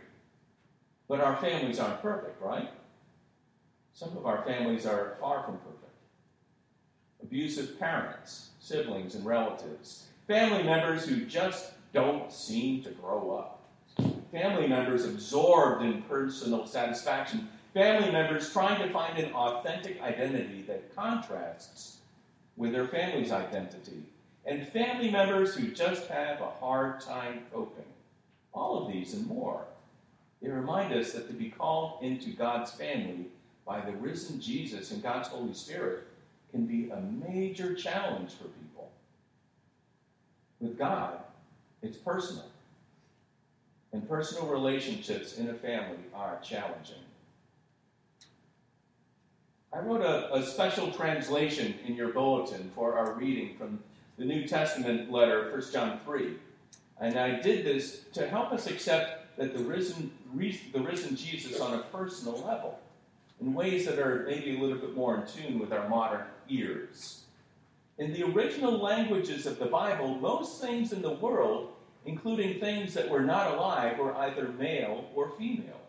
But 1.08 1.22
our 1.22 1.38
families 1.38 1.80
aren't 1.80 2.02
perfect, 2.02 2.42
right? 2.42 2.70
Some 3.94 4.18
of 4.18 4.26
our 4.26 4.44
families 4.44 4.86
are 4.86 5.16
far 5.20 5.44
from 5.44 5.58
perfect. 5.58 5.80
Abusive 7.22 7.80
parents, 7.80 8.50
siblings, 8.60 9.16
and 9.16 9.26
relatives, 9.26 10.08
family 10.28 10.64
members 10.64 11.06
who 11.06 11.26
just 11.26 11.72
don't 11.94 12.32
seem 12.32 12.84
to 12.84 12.90
grow 12.90 13.38
up 13.38 13.54
family 14.34 14.68
members 14.68 15.06
absorbed 15.06 15.84
in 15.84 16.02
personal 16.04 16.66
satisfaction, 16.66 17.48
family 17.74 18.12
members 18.12 18.52
trying 18.52 18.82
to 18.82 18.92
find 18.92 19.18
an 19.20 19.32
authentic 19.34 20.02
identity 20.02 20.64
that 20.68 20.94
contrasts 20.96 22.00
with 22.58 22.72
their 22.72 22.88
family's 22.88 23.32
identity, 23.32 24.02
and 24.46 24.68
family 24.70 25.12
members 25.12 25.54
who 25.56 25.68
just 25.68 26.08
have 26.08 26.42
a 26.42 26.50
hard 26.60 27.00
time 27.00 27.42
coping. 27.54 27.86
All 28.54 28.86
of 28.86 28.92
these 28.92 29.14
and 29.14 29.26
more. 29.28 29.66
They 30.42 30.50
remind 30.50 30.94
us 30.94 31.14
that 31.14 31.28
to 31.28 31.34
be 31.34 31.50
called 31.50 32.04
into 32.04 32.32
God's 32.32 32.72
family 32.72 33.28
by 33.66 33.82
the 33.82 33.94
risen 33.94 34.42
Jesus 34.42 34.92
and 34.92 35.02
God's 35.02 35.30
Holy 35.30 35.54
Spirit 35.54 36.08
can 36.52 36.66
be 36.66 36.90
a 36.90 37.00
major 37.00 37.74
challenge 37.74 38.32
for 38.32 38.46
people. 38.46 38.92
With 40.60 40.78
God, 40.78 41.20
it's 41.84 41.98
personal 41.98 42.46
and 43.92 44.08
personal 44.10 44.48
relationships 44.48 45.38
in 45.38 45.50
a 45.50 45.54
family 45.54 46.00
are 46.16 46.40
challenging. 46.42 46.96
I 49.72 49.80
wrote 49.80 50.02
a, 50.02 50.34
a, 50.34 50.44
special 50.44 50.92
translation 50.92 51.76
in 51.86 51.96
your 51.96 52.10
bulletin 52.10 52.72
for 52.76 52.98
our 52.98 53.14
reading 53.14 53.56
from 53.58 53.80
the 54.18 54.26
New 54.26 54.48
Testament 54.48 55.12
letter, 55.12 55.52
1 55.52 55.64
John 55.72 56.00
3. 56.06 56.34
And 57.02 57.18
I 57.18 57.42
did 57.42 57.66
this 57.66 58.02
to 58.14 58.28
help 58.28 58.52
us 58.52 58.68
accept 58.68 59.38
that 59.38 59.56
the 59.58 59.64
risen, 59.64 60.12
the 60.36 60.80
risen 60.80 61.16
Jesus 61.16 61.60
on 61.60 61.74
a 61.74 61.84
personal 61.84 62.40
level, 62.46 62.80
in 63.42 63.54
ways 63.54 63.86
that 63.88 63.98
are 63.98 64.26
maybe 64.28 64.56
a 64.56 64.60
little 64.60 64.78
bit 64.78 64.96
more 64.96 65.18
in 65.18 65.28
tune 65.28 65.60
with 65.60 65.74
our 65.74 65.90
modern 65.90 66.22
ears. 66.50 67.23
In 67.98 68.14
the 68.14 68.24
original 68.24 68.78
languages 68.78 69.46
of 69.46 69.60
the 69.60 69.66
Bible, 69.66 70.16
most 70.16 70.62
things 70.62 70.94
in 70.94 71.02
the 71.02 71.12
world 71.12 71.74
including 72.06 72.60
things 72.60 72.94
that 72.94 73.10
were 73.10 73.22
not 73.22 73.54
alive 73.54 73.98
were 73.98 74.16
either 74.16 74.50
male 74.50 75.10
or 75.16 75.32
female. 75.38 75.80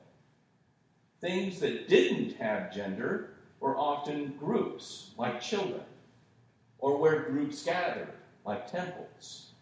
Things 1.20 1.60
that 1.60 1.88
didn't 1.88 2.36
have 2.36 2.74
gender 2.74 3.30
were 3.60 3.76
often 3.76 4.34
groups, 4.38 5.10
like 5.16 5.40
children, 5.40 5.80
or 6.78 6.98
where 6.98 7.22
groups 7.22 7.64
gathered, 7.64 8.12
like 8.44 8.70
temples. 8.70 9.52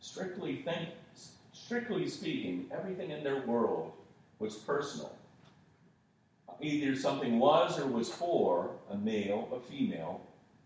Strictly, 0.00 0.56
think, 0.56 0.90
strictly 1.52 2.08
speaking, 2.08 2.66
everything 2.72 3.10
in 3.10 3.22
their 3.22 3.42
world 3.42 3.92
was 4.38 4.56
personal. 4.56 5.14
Either 6.60 6.96
something 6.96 7.38
was 7.38 7.78
or 7.78 7.86
was 7.86 8.08
for 8.08 8.70
a 8.90 8.96
male, 8.96 9.48
a 9.54 9.60
female, 9.60 10.20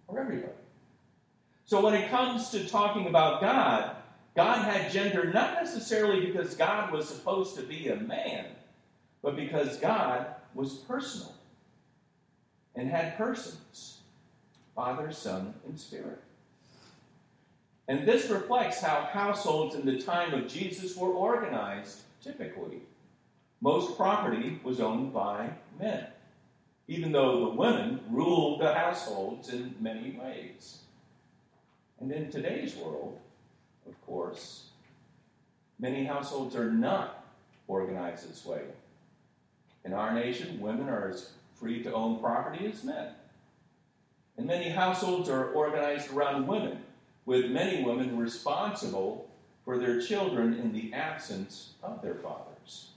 or 0.09 0.19
everybody. 0.19 0.52
So 1.64 1.85
when 1.85 1.95
it 1.95 2.11
comes 2.11 2.50
to 2.50 2.69
talking 2.69 3.07
about 3.07 3.40
God, 3.40 3.97
God 4.35 4.64
had 4.64 4.90
gender 4.90 5.31
not 5.33 5.54
necessarily 5.54 6.26
because 6.26 6.54
God 6.54 6.92
was 6.92 7.09
supposed 7.09 7.57
to 7.57 7.62
be 7.62 7.88
a 7.88 7.97
man, 7.97 8.47
but 9.23 9.37
because 9.37 9.76
God 9.78 10.26
was 10.54 10.75
personal 10.75 11.35
and 12.75 12.88
had 12.88 13.16
persons 13.16 13.99
Father, 14.75 15.12
Son, 15.12 15.54
and 15.66 15.78
Spirit. 15.78 16.23
And 17.88 18.07
this 18.07 18.31
reflects 18.31 18.81
how 18.81 19.09
households 19.12 19.75
in 19.75 19.85
the 19.85 20.00
time 20.00 20.33
of 20.33 20.49
Jesus 20.49 20.97
were 20.97 21.11
organized 21.11 22.00
typically. 22.23 22.81
Most 23.61 23.97
property 23.97 24.61
was 24.64 24.81
owned 24.81 25.12
by 25.12 25.50
men, 25.78 26.07
even 26.88 27.12
though 27.12 27.40
the 27.40 27.54
women 27.54 28.00
ruled 28.11 28.61
the 28.61 28.73
households 28.73 29.50
in 29.50 29.75
many 29.81 30.12
ways. 30.12 30.82
And 32.02 32.11
in 32.11 32.32
today's 32.32 32.75
world, 32.75 33.16
of 33.87 34.06
course, 34.06 34.71
many 35.78 36.04
households 36.04 36.56
are 36.56 36.71
not 36.71 37.25
organized 37.68 38.28
this 38.28 38.44
way. 38.44 38.62
In 39.85 39.92
our 39.92 40.12
nation, 40.12 40.59
women 40.59 40.88
are 40.88 41.11
as 41.11 41.30
free 41.54 41.80
to 41.85 41.92
own 41.92 42.18
property 42.18 42.66
as 42.66 42.82
men. 42.82 43.12
And 44.37 44.49
many 44.49 44.68
households 44.68 45.28
are 45.28 45.52
organized 45.52 46.12
around 46.12 46.49
women, 46.49 46.78
with 47.25 47.52
many 47.52 47.85
women 47.85 48.18
responsible 48.18 49.30
for 49.64 49.78
their 49.78 50.00
children 50.00 50.54
in 50.54 50.73
the 50.73 50.92
absence 50.92 51.75
of 51.85 52.02
their 52.02 52.16
fathers. 52.16 52.88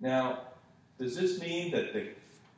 Now, 0.00 0.40
does 0.98 1.14
this 1.14 1.40
mean 1.40 1.70
that 1.70 1.92
the 1.92 2.08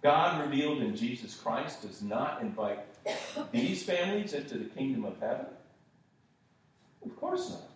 God 0.03 0.41
revealed 0.41 0.81
in 0.81 0.97
Jesus 0.97 1.35
Christ 1.35 1.83
does 1.83 2.01
not 2.01 2.41
invite 2.41 2.94
these 3.53 3.83
families 3.83 4.33
into 4.33 4.59
the 4.59 4.65
kingdom 4.65 5.05
of 5.05 5.19
heaven? 5.21 5.47
Of 7.05 7.17
course 7.17 7.51
not. 7.51 7.69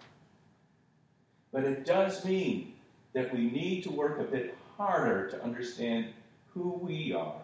But 1.53 1.65
it 1.65 1.85
does 1.85 2.25
mean 2.25 2.75
that 3.13 3.33
we 3.33 3.51
need 3.51 3.83
to 3.85 3.91
work 3.91 4.21
a 4.21 4.25
bit 4.25 4.57
harder 4.77 5.29
to 5.31 5.43
understand 5.43 6.07
who 6.55 6.71
we 6.83 7.13
are 7.13 7.41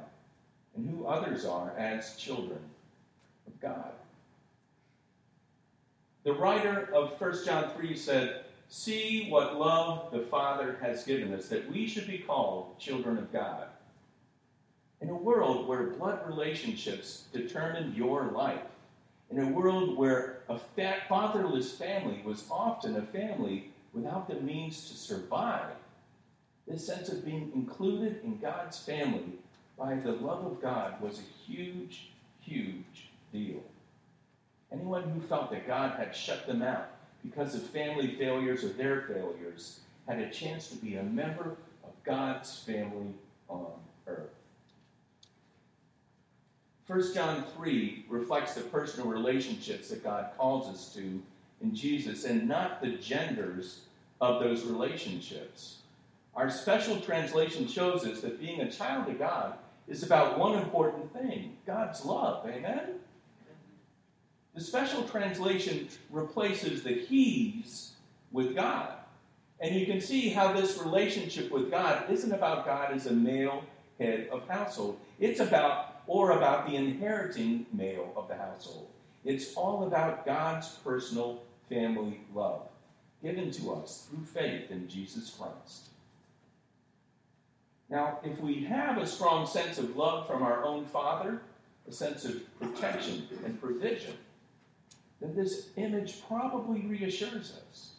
and 0.76 0.88
who 0.88 1.06
others 1.06 1.44
are 1.44 1.72
as 1.78 2.16
children 2.16 2.60
of 3.46 3.60
God. 3.60 3.92
The 6.24 6.32
writer 6.32 6.88
of 6.94 7.20
1 7.20 7.44
John 7.44 7.70
3 7.76 7.96
said, 7.96 8.44
See 8.68 9.28
what 9.28 9.58
love 9.58 10.10
the 10.10 10.20
Father 10.20 10.78
has 10.80 11.04
given 11.04 11.32
us, 11.34 11.48
that 11.48 11.70
we 11.70 11.86
should 11.86 12.06
be 12.06 12.18
called 12.18 12.78
children 12.78 13.18
of 13.18 13.32
God. 13.32 13.66
In 15.04 15.10
a 15.10 15.14
world 15.14 15.68
where 15.68 15.82
blood 15.82 16.26
relationships 16.26 17.24
determine 17.30 17.94
your 17.94 18.30
life, 18.30 18.62
in 19.30 19.38
a 19.38 19.48
world 19.48 19.98
where 19.98 20.38
a 20.48 20.58
fatherless 21.10 21.72
family 21.72 22.22
was 22.24 22.46
often 22.50 22.96
a 22.96 23.02
family 23.02 23.70
without 23.92 24.26
the 24.26 24.40
means 24.40 24.88
to 24.88 24.96
survive, 24.96 25.74
this 26.66 26.86
sense 26.86 27.10
of 27.10 27.22
being 27.22 27.52
included 27.54 28.24
in 28.24 28.38
God's 28.38 28.78
family 28.78 29.34
by 29.78 29.94
the 29.96 30.12
love 30.12 30.46
of 30.46 30.62
God 30.62 30.98
was 31.02 31.18
a 31.18 31.52
huge, 31.52 32.08
huge 32.40 33.10
deal. 33.30 33.62
Anyone 34.72 35.02
who 35.10 35.20
felt 35.20 35.50
that 35.50 35.66
God 35.66 35.98
had 35.98 36.16
shut 36.16 36.46
them 36.46 36.62
out 36.62 36.88
because 37.22 37.54
of 37.54 37.62
family 37.64 38.16
failures 38.16 38.64
or 38.64 38.68
their 38.68 39.02
failures 39.02 39.80
had 40.08 40.20
a 40.20 40.30
chance 40.30 40.68
to 40.68 40.76
be 40.76 40.96
a 40.96 41.02
member 41.02 41.58
of 41.84 41.90
God's 42.04 42.58
family 42.60 43.12
on 43.50 43.66
earth. 44.06 44.30
1 46.86 47.14
John 47.14 47.44
3 47.56 48.04
reflects 48.08 48.54
the 48.54 48.60
personal 48.60 49.08
relationships 49.08 49.88
that 49.88 50.04
God 50.04 50.30
calls 50.36 50.68
us 50.68 50.92
to 50.94 51.22
in 51.62 51.74
Jesus 51.74 52.24
and 52.24 52.46
not 52.46 52.82
the 52.82 52.90
genders 52.90 53.80
of 54.20 54.42
those 54.42 54.64
relationships. 54.64 55.78
Our 56.36 56.50
special 56.50 57.00
translation 57.00 57.66
shows 57.68 58.04
us 58.04 58.20
that 58.20 58.40
being 58.40 58.60
a 58.60 58.70
child 58.70 59.08
of 59.08 59.18
God 59.18 59.54
is 59.88 60.02
about 60.02 60.38
one 60.38 60.58
important 60.58 61.12
thing 61.12 61.56
God's 61.66 62.04
love. 62.04 62.46
Amen? 62.46 62.94
The 64.54 64.60
special 64.60 65.02
translation 65.04 65.88
replaces 66.10 66.82
the 66.82 66.92
he's 66.92 67.92
with 68.30 68.54
God. 68.54 68.94
And 69.60 69.74
you 69.74 69.86
can 69.86 70.00
see 70.00 70.28
how 70.28 70.52
this 70.52 70.78
relationship 70.78 71.50
with 71.50 71.70
God 71.70 72.10
isn't 72.10 72.32
about 72.32 72.66
God 72.66 72.92
as 72.92 73.06
a 73.06 73.12
male 73.12 73.64
head 73.98 74.28
of 74.30 74.46
household. 74.48 74.98
It's 75.18 75.40
about, 75.40 75.93
or 76.06 76.32
about 76.32 76.68
the 76.68 76.76
inheriting 76.76 77.66
male 77.72 78.12
of 78.16 78.28
the 78.28 78.34
household. 78.34 78.88
It's 79.24 79.54
all 79.54 79.86
about 79.86 80.26
God's 80.26 80.68
personal 80.68 81.42
family 81.68 82.20
love 82.34 82.68
given 83.22 83.50
to 83.50 83.72
us 83.72 84.06
through 84.10 84.24
faith 84.24 84.70
in 84.70 84.86
Jesus 84.86 85.30
Christ. 85.30 85.88
Now, 87.88 88.18
if 88.22 88.38
we 88.40 88.64
have 88.64 88.98
a 88.98 89.06
strong 89.06 89.46
sense 89.46 89.78
of 89.78 89.96
love 89.96 90.26
from 90.26 90.42
our 90.42 90.62
own 90.64 90.84
Father, 90.84 91.40
a 91.88 91.92
sense 91.92 92.24
of 92.24 92.42
protection 92.60 93.26
and 93.44 93.60
provision, 93.60 94.14
then 95.20 95.34
this 95.34 95.68
image 95.76 96.22
probably 96.26 96.80
reassures 96.80 97.58
us. 97.70 97.92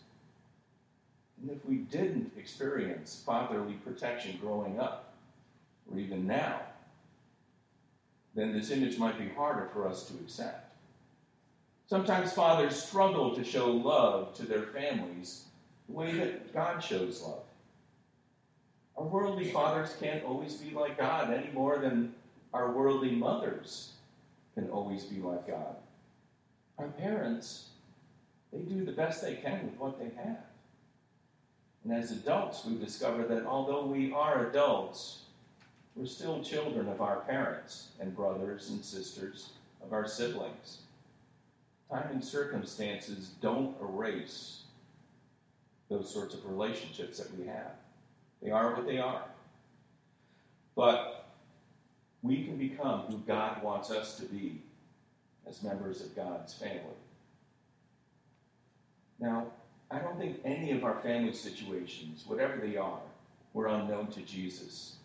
And 1.41 1.49
if 1.49 1.65
we 1.65 1.77
didn't 1.77 2.31
experience 2.37 3.23
fatherly 3.25 3.73
protection 3.83 4.37
growing 4.39 4.79
up, 4.79 5.13
or 5.91 5.99
even 5.99 6.27
now, 6.27 6.61
then 8.35 8.51
this 8.51 8.71
image 8.71 8.97
might 8.97 9.17
be 9.17 9.29
harder 9.29 9.69
for 9.73 9.87
us 9.87 10.05
to 10.07 10.13
accept. 10.15 10.73
Sometimes 11.87 12.33
fathers 12.33 12.83
struggle 12.83 13.33
to 13.35 13.43
show 13.43 13.71
love 13.71 14.33
to 14.35 14.43
their 14.43 14.63
families 14.63 15.45
the 15.87 15.95
way 15.95 16.11
that 16.13 16.53
God 16.53 16.83
shows 16.83 17.21
love. 17.21 17.43
Our 18.97 19.05
worldly 19.05 19.51
fathers 19.51 19.95
can't 19.99 20.23
always 20.23 20.55
be 20.55 20.73
like 20.73 20.97
God 20.97 21.31
any 21.31 21.51
more 21.53 21.77
than 21.77 22.13
our 22.53 22.71
worldly 22.71 23.11
mothers 23.11 23.93
can 24.55 24.69
always 24.69 25.03
be 25.03 25.21
like 25.21 25.47
God. 25.47 25.75
Our 26.77 26.87
parents, 26.87 27.69
they 28.51 28.59
do 28.59 28.83
the 28.83 28.91
best 28.91 29.21
they 29.21 29.35
can 29.35 29.65
with 29.65 29.77
what 29.77 29.99
they 29.99 30.09
have. 30.23 30.39
And 31.83 31.93
as 31.93 32.11
adults, 32.11 32.65
we 32.65 32.75
discover 32.77 33.23
that 33.25 33.45
although 33.45 33.85
we 33.85 34.11
are 34.11 34.47
adults, 34.47 35.24
we're 35.95 36.05
still 36.05 36.43
children 36.43 36.89
of 36.89 37.01
our 37.01 37.21
parents 37.21 37.89
and 37.99 38.15
brothers 38.15 38.69
and 38.69 38.83
sisters, 38.83 39.51
of 39.81 39.93
our 39.93 40.07
siblings. 40.07 40.79
Time 41.89 42.09
and 42.11 42.23
circumstances 42.23 43.31
don't 43.41 43.75
erase 43.81 44.63
those 45.89 46.11
sorts 46.11 46.33
of 46.33 46.45
relationships 46.45 47.19
that 47.19 47.33
we 47.37 47.45
have. 47.45 47.71
They 48.41 48.51
are 48.51 48.75
what 48.75 48.85
they 48.85 48.97
are. 48.97 49.23
But 50.75 51.25
we 52.21 52.43
can 52.43 52.57
become 52.57 53.01
who 53.01 53.19
God 53.19 53.63
wants 53.63 53.91
us 53.91 54.17
to 54.17 54.25
be 54.25 54.61
as 55.47 55.63
members 55.63 56.01
of 56.01 56.15
God's 56.15 56.53
family. 56.53 56.81
Now, 59.19 59.47
I 59.91 59.99
don't 59.99 60.19
think 60.19 60.39
any 60.43 60.71
of 60.71 60.83
our 60.83 60.99
family 61.01 61.33
situations, 61.33 62.25
whatever 62.27 62.57
they 62.57 62.75
are, 62.75 62.99
were 63.53 63.67
unknown 63.67 64.07
to 64.07 64.21
Jesus. 64.21 64.95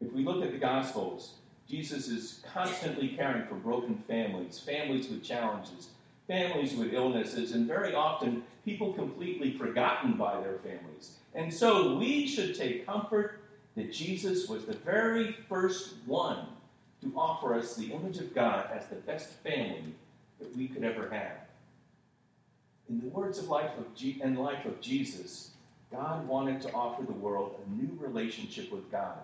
If 0.00 0.12
we 0.12 0.24
look 0.24 0.42
at 0.42 0.52
the 0.52 0.58
Gospels, 0.58 1.34
Jesus 1.68 2.08
is 2.08 2.42
constantly 2.52 3.08
caring 3.08 3.46
for 3.46 3.54
broken 3.54 4.02
families, 4.06 4.58
families 4.58 5.08
with 5.08 5.22
challenges, 5.22 5.88
families 6.26 6.74
with 6.74 6.92
illnesses, 6.92 7.52
and 7.52 7.66
very 7.66 7.94
often 7.94 8.42
people 8.64 8.92
completely 8.92 9.56
forgotten 9.56 10.14
by 10.14 10.40
their 10.40 10.58
families. 10.58 11.16
And 11.34 11.52
so 11.52 11.96
we 11.96 12.26
should 12.26 12.54
take 12.54 12.86
comfort 12.86 13.40
that 13.76 13.92
Jesus 13.92 14.48
was 14.48 14.64
the 14.64 14.76
very 14.76 15.32
first 15.48 15.94
one 16.06 16.46
to 17.02 17.12
offer 17.16 17.54
us 17.54 17.74
the 17.74 17.92
image 17.92 18.18
of 18.18 18.34
God 18.34 18.70
as 18.72 18.86
the 18.86 18.96
best 18.96 19.30
family 19.42 19.94
that 20.38 20.54
we 20.56 20.68
could 20.68 20.84
ever 20.84 21.08
have. 21.10 21.38
In 22.88 23.00
the 23.00 23.08
words 23.08 23.38
of 23.38 23.48
life 23.48 23.76
of 23.78 23.94
G- 23.94 24.20
and 24.22 24.38
life 24.38 24.64
of 24.66 24.80
Jesus, 24.80 25.50
God 25.90 26.26
wanted 26.26 26.60
to 26.62 26.72
offer 26.72 27.02
the 27.02 27.12
world 27.12 27.60
a 27.64 27.70
new 27.74 27.98
relationship 28.00 28.70
with 28.70 28.90
God 28.90 29.18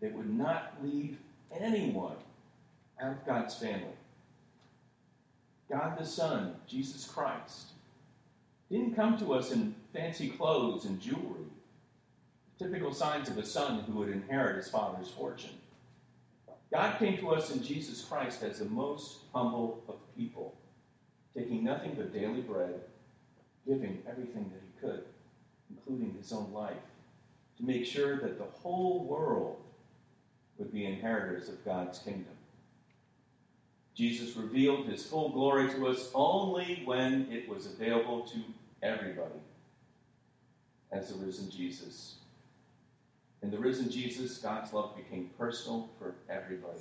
that 0.00 0.14
would 0.14 0.32
not 0.32 0.74
leave 0.82 1.18
anyone 1.60 2.16
out 3.00 3.12
of 3.12 3.26
God's 3.26 3.54
family. 3.54 3.86
God 5.70 5.98
the 5.98 6.04
Son, 6.04 6.54
Jesus 6.66 7.06
Christ, 7.06 7.72
didn't 8.70 8.96
come 8.96 9.18
to 9.18 9.34
us 9.34 9.50
in 9.50 9.74
fancy 9.92 10.28
clothes 10.28 10.84
and 10.84 11.00
jewelry, 11.00 11.46
typical 12.58 12.92
signs 12.92 13.28
of 13.28 13.38
a 13.38 13.44
son 13.44 13.80
who 13.80 13.98
would 13.98 14.08
inherit 14.08 14.56
his 14.56 14.68
father's 14.68 15.08
fortune. 15.08 15.54
God 16.70 16.98
came 16.98 17.16
to 17.18 17.30
us 17.30 17.50
in 17.50 17.62
Jesus 17.62 18.04
Christ 18.04 18.42
as 18.42 18.58
the 18.58 18.66
most 18.66 19.20
humble 19.34 19.82
of 19.88 19.96
people, 20.16 20.54
taking 21.34 21.64
nothing 21.64 21.94
but 21.96 22.12
daily 22.12 22.42
bread, 22.42 22.80
giving 23.66 24.02
everything 24.08 24.52
that 24.52 24.62
he 24.62 24.86
could, 24.86 25.04
including 25.70 26.14
his 26.18 26.32
own 26.32 26.52
life, 26.52 26.76
to 27.56 27.64
make 27.64 27.86
sure 27.86 28.16
that 28.16 28.38
the 28.38 28.44
whole 28.44 29.04
world 29.04 29.56
would 30.58 30.72
be 30.72 30.84
inheritors 30.84 31.48
of 31.48 31.64
God's 31.64 31.98
kingdom. 32.00 32.26
Jesus 33.94 34.36
revealed 34.36 34.86
his 34.86 35.04
full 35.04 35.30
glory 35.30 35.68
to 35.70 35.88
us 35.88 36.10
only 36.14 36.82
when 36.84 37.26
it 37.32 37.48
was 37.48 37.66
available 37.66 38.22
to 38.22 38.38
everybody 38.82 39.40
as 40.92 41.08
the 41.08 41.18
risen 41.24 41.50
Jesus. 41.50 42.16
In 43.42 43.50
the 43.50 43.58
risen 43.58 43.90
Jesus, 43.90 44.38
God's 44.38 44.72
love 44.72 44.96
became 44.96 45.30
personal 45.38 45.88
for 45.98 46.14
everybody, 46.28 46.78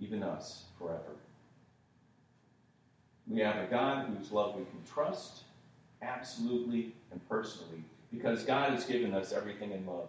even 0.00 0.22
us, 0.22 0.64
forever. 0.78 1.16
We 3.28 3.40
have 3.40 3.56
a 3.56 3.66
God 3.66 4.06
whose 4.06 4.30
love 4.30 4.54
we 4.54 4.64
can 4.64 4.82
trust 4.92 5.42
absolutely 6.02 6.92
and 7.10 7.28
personally 7.28 7.82
because 8.12 8.44
God 8.44 8.70
has 8.70 8.84
given 8.84 9.14
us 9.14 9.32
everything 9.32 9.72
in 9.72 9.84
love, 9.86 10.08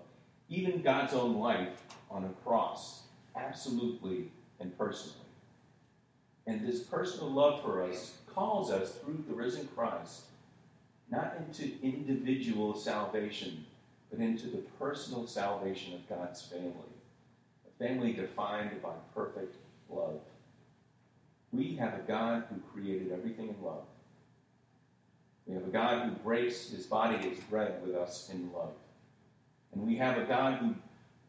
even 0.50 0.82
God's 0.82 1.14
own 1.14 1.40
life 1.40 1.82
on 2.10 2.24
a 2.24 2.30
cross, 2.44 3.04
absolutely 3.36 4.32
and 4.60 4.76
personally. 4.78 5.16
And 6.46 6.66
this 6.66 6.82
personal 6.82 7.32
love 7.32 7.62
for 7.62 7.84
us 7.84 8.14
calls 8.34 8.72
us 8.72 8.94
through 8.94 9.24
the 9.28 9.36
risen 9.36 9.68
Christ 9.76 10.24
not 11.10 11.36
into 11.38 11.72
individual 11.82 12.76
salvation, 12.76 13.66
but 14.10 14.20
into 14.20 14.48
the 14.48 14.64
personal 14.80 15.26
salvation 15.26 15.94
of 15.94 16.08
God's 16.10 16.42
family, 16.42 16.72
a 17.68 17.84
family 17.84 18.14
defined 18.14 18.82
by 18.82 18.92
perfect 19.16 19.56
love. 19.90 20.20
We 21.54 21.76
have 21.76 21.94
a 21.94 22.04
God 22.08 22.44
who 22.50 22.60
created 22.74 23.12
everything 23.12 23.50
in 23.50 23.66
love. 23.66 23.86
We 25.46 25.54
have 25.54 25.64
a 25.64 25.72
God 25.72 26.04
who 26.04 26.12
breaks 26.12 26.70
his 26.70 26.86
body 26.86 27.32
as 27.32 27.40
bread 27.46 27.82
with 27.86 27.96
us 27.96 28.30
in 28.34 28.52
love. 28.52 28.74
And 29.78 29.86
we 29.86 29.96
have 29.98 30.18
a 30.18 30.24
God 30.24 30.58
who 30.58 30.74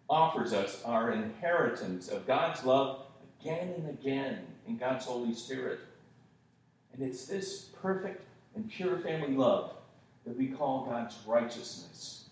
offers 0.09 0.55
us 0.55 0.83
our 0.85 1.13
inheritance 1.13 2.09
of 2.09 2.27
God's 2.27 2.65
love 2.65 3.03
again 3.41 3.75
and 3.77 3.91
again 3.91 4.39
in 4.67 4.79
God's 4.79 5.05
Holy 5.05 5.35
Spirit. 5.35 5.81
And 6.95 7.03
it's 7.03 7.27
this 7.27 7.67
perfect 7.83 8.25
and 8.55 8.71
pure 8.71 9.01
family 9.01 9.35
love 9.37 9.75
that 10.25 10.35
we 10.35 10.47
call 10.47 10.87
God's 10.87 11.15
righteousness. 11.27 12.31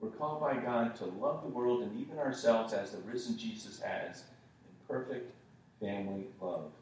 We're 0.00 0.10
called 0.10 0.42
by 0.42 0.56
God 0.56 0.96
to 0.96 1.06
love 1.06 1.42
the 1.42 1.48
world 1.48 1.82
and 1.82 1.98
even 1.98 2.18
ourselves 2.18 2.74
as 2.74 2.90
the 2.90 2.98
risen 2.98 3.38
Jesus 3.38 3.80
has 3.80 4.24
in 4.64 4.86
perfect 4.86 5.32
family 5.80 6.26
love 6.42 6.72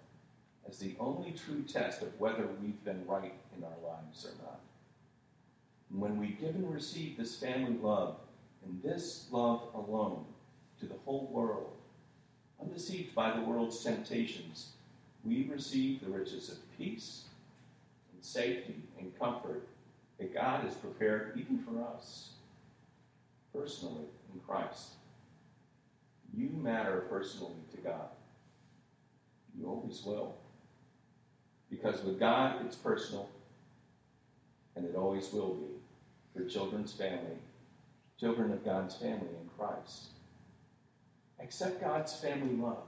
as 0.68 0.78
the 0.78 0.96
only 0.98 1.30
true 1.30 1.62
test 1.62 2.02
of 2.02 2.18
whether 2.18 2.48
we've 2.60 2.84
been 2.84 3.06
right 3.06 3.34
in 3.56 3.62
our 3.62 3.88
lives 3.88 4.26
or 4.26 4.42
not. 4.44 4.60
When 5.90 6.18
we 6.18 6.28
give 6.28 6.54
and 6.54 6.72
receive 6.72 7.16
this 7.16 7.36
family 7.36 7.78
love 7.80 8.16
and 8.64 8.82
this 8.82 9.26
love 9.30 9.62
alone 9.74 10.24
to 10.80 10.86
the 10.86 10.98
whole 11.04 11.28
world, 11.32 11.72
undeceived 12.60 13.14
by 13.14 13.34
the 13.34 13.42
world's 13.42 13.82
temptations, 13.82 14.72
we 15.24 15.48
receive 15.50 16.00
the 16.00 16.10
riches 16.10 16.50
of 16.50 16.78
peace 16.78 17.24
and 18.12 18.24
safety 18.24 18.82
and 18.98 19.18
comfort 19.18 19.66
that 20.18 20.34
God 20.34 20.64
has 20.64 20.74
prepared 20.74 21.38
even 21.38 21.58
for 21.58 21.82
us 21.82 22.30
personally 23.54 24.04
in 24.34 24.40
Christ. 24.40 24.90
You 26.36 26.50
matter 26.50 27.06
personally 27.08 27.54
to 27.74 27.78
God. 27.78 28.08
You 29.58 29.66
always 29.66 30.02
will. 30.04 30.34
Because 31.70 32.02
with 32.02 32.18
God, 32.18 32.64
it's 32.64 32.76
personal, 32.76 33.28
and 34.76 34.84
it 34.84 34.94
always 34.94 35.32
will 35.32 35.54
be 35.54 35.77
children's 36.44 36.92
family, 36.92 37.38
children 38.18 38.52
of 38.52 38.64
God's 38.64 38.94
family 38.94 39.28
in 39.40 39.48
Christ. 39.56 40.08
Accept 41.40 41.80
God's 41.80 42.14
family 42.14 42.56
love. 42.56 42.84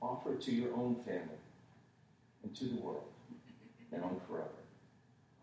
Offer 0.00 0.34
it 0.34 0.40
to 0.42 0.52
your 0.52 0.72
own 0.74 0.96
family 1.04 1.40
and 2.42 2.54
to 2.56 2.64
the 2.64 2.76
world, 2.76 3.04
now 3.92 4.08
and 4.08 4.20
forever. 4.28 4.48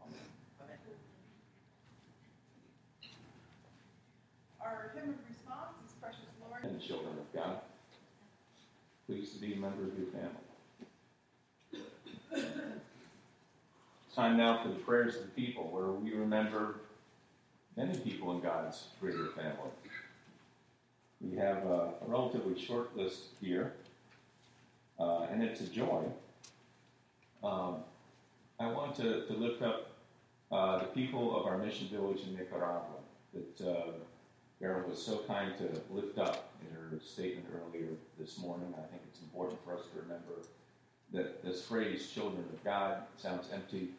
Amen. 0.01 0.19
Our 4.62 4.91
hymn 4.95 5.10
of 5.10 5.15
response 5.29 5.77
is 5.86 5.91
Precious 6.01 6.25
Lord. 6.41 6.63
And 6.63 6.81
children 6.81 7.13
of 7.19 7.33
God, 7.33 7.62
pleased 9.05 9.33
to 9.36 9.39
be 9.39 9.53
a 9.53 9.57
member 9.57 9.83
of 9.83 9.97
your 9.97 10.07
family. 10.07 10.47
It's 14.07 14.15
time 14.15 14.38
now 14.38 14.63
for 14.63 14.69
the 14.69 14.75
prayers 14.75 15.15
of 15.17 15.21
the 15.23 15.27
people, 15.29 15.69
where 15.69 15.91
we 15.91 16.13
remember 16.13 16.81
many 17.77 17.95
people 17.99 18.31
in 18.31 18.41
God's 18.41 18.85
greater 18.99 19.27
family. 19.27 19.71
We 21.21 21.37
have 21.37 21.57
a, 21.57 21.93
relatively 22.05 22.59
short 22.59 22.95
list 22.97 23.19
here, 23.39 23.73
uh, 24.99 25.27
and 25.31 25.43
it's 25.43 25.61
a 25.61 25.67
joy. 25.67 26.03
Um, 27.43 27.77
I 28.59 28.67
want 28.67 28.95
to, 28.95 29.25
to 29.27 29.33
lift 29.33 29.61
up 29.61 29.91
uh, 30.51 30.79
the 30.79 30.85
people 30.85 31.39
of 31.39 31.45
our 31.45 31.57
mission 31.57 31.87
village 31.89 32.21
in 32.23 32.35
Nicaragua 32.35 32.81
that 33.33 33.67
uh, 33.67 33.91
was 34.87 35.01
so 35.01 35.19
kind 35.27 35.53
to 35.57 35.69
lift 35.93 36.17
up 36.17 36.49
in 36.61 36.75
her 36.75 36.99
statement 37.05 37.45
earlier 37.53 37.89
this 38.19 38.39
morning. 38.39 38.73
I 38.73 38.87
think 38.89 39.01
it's 39.09 39.21
important 39.21 39.59
for 39.63 39.75
us 39.75 39.81
to 39.93 40.01
remember 40.01 40.41
that 41.13 41.43
this 41.43 41.63
phrase, 41.63 42.09
children 42.09 42.43
of 42.51 42.63
God, 42.63 43.03
sounds 43.17 43.47
empty 43.53 43.89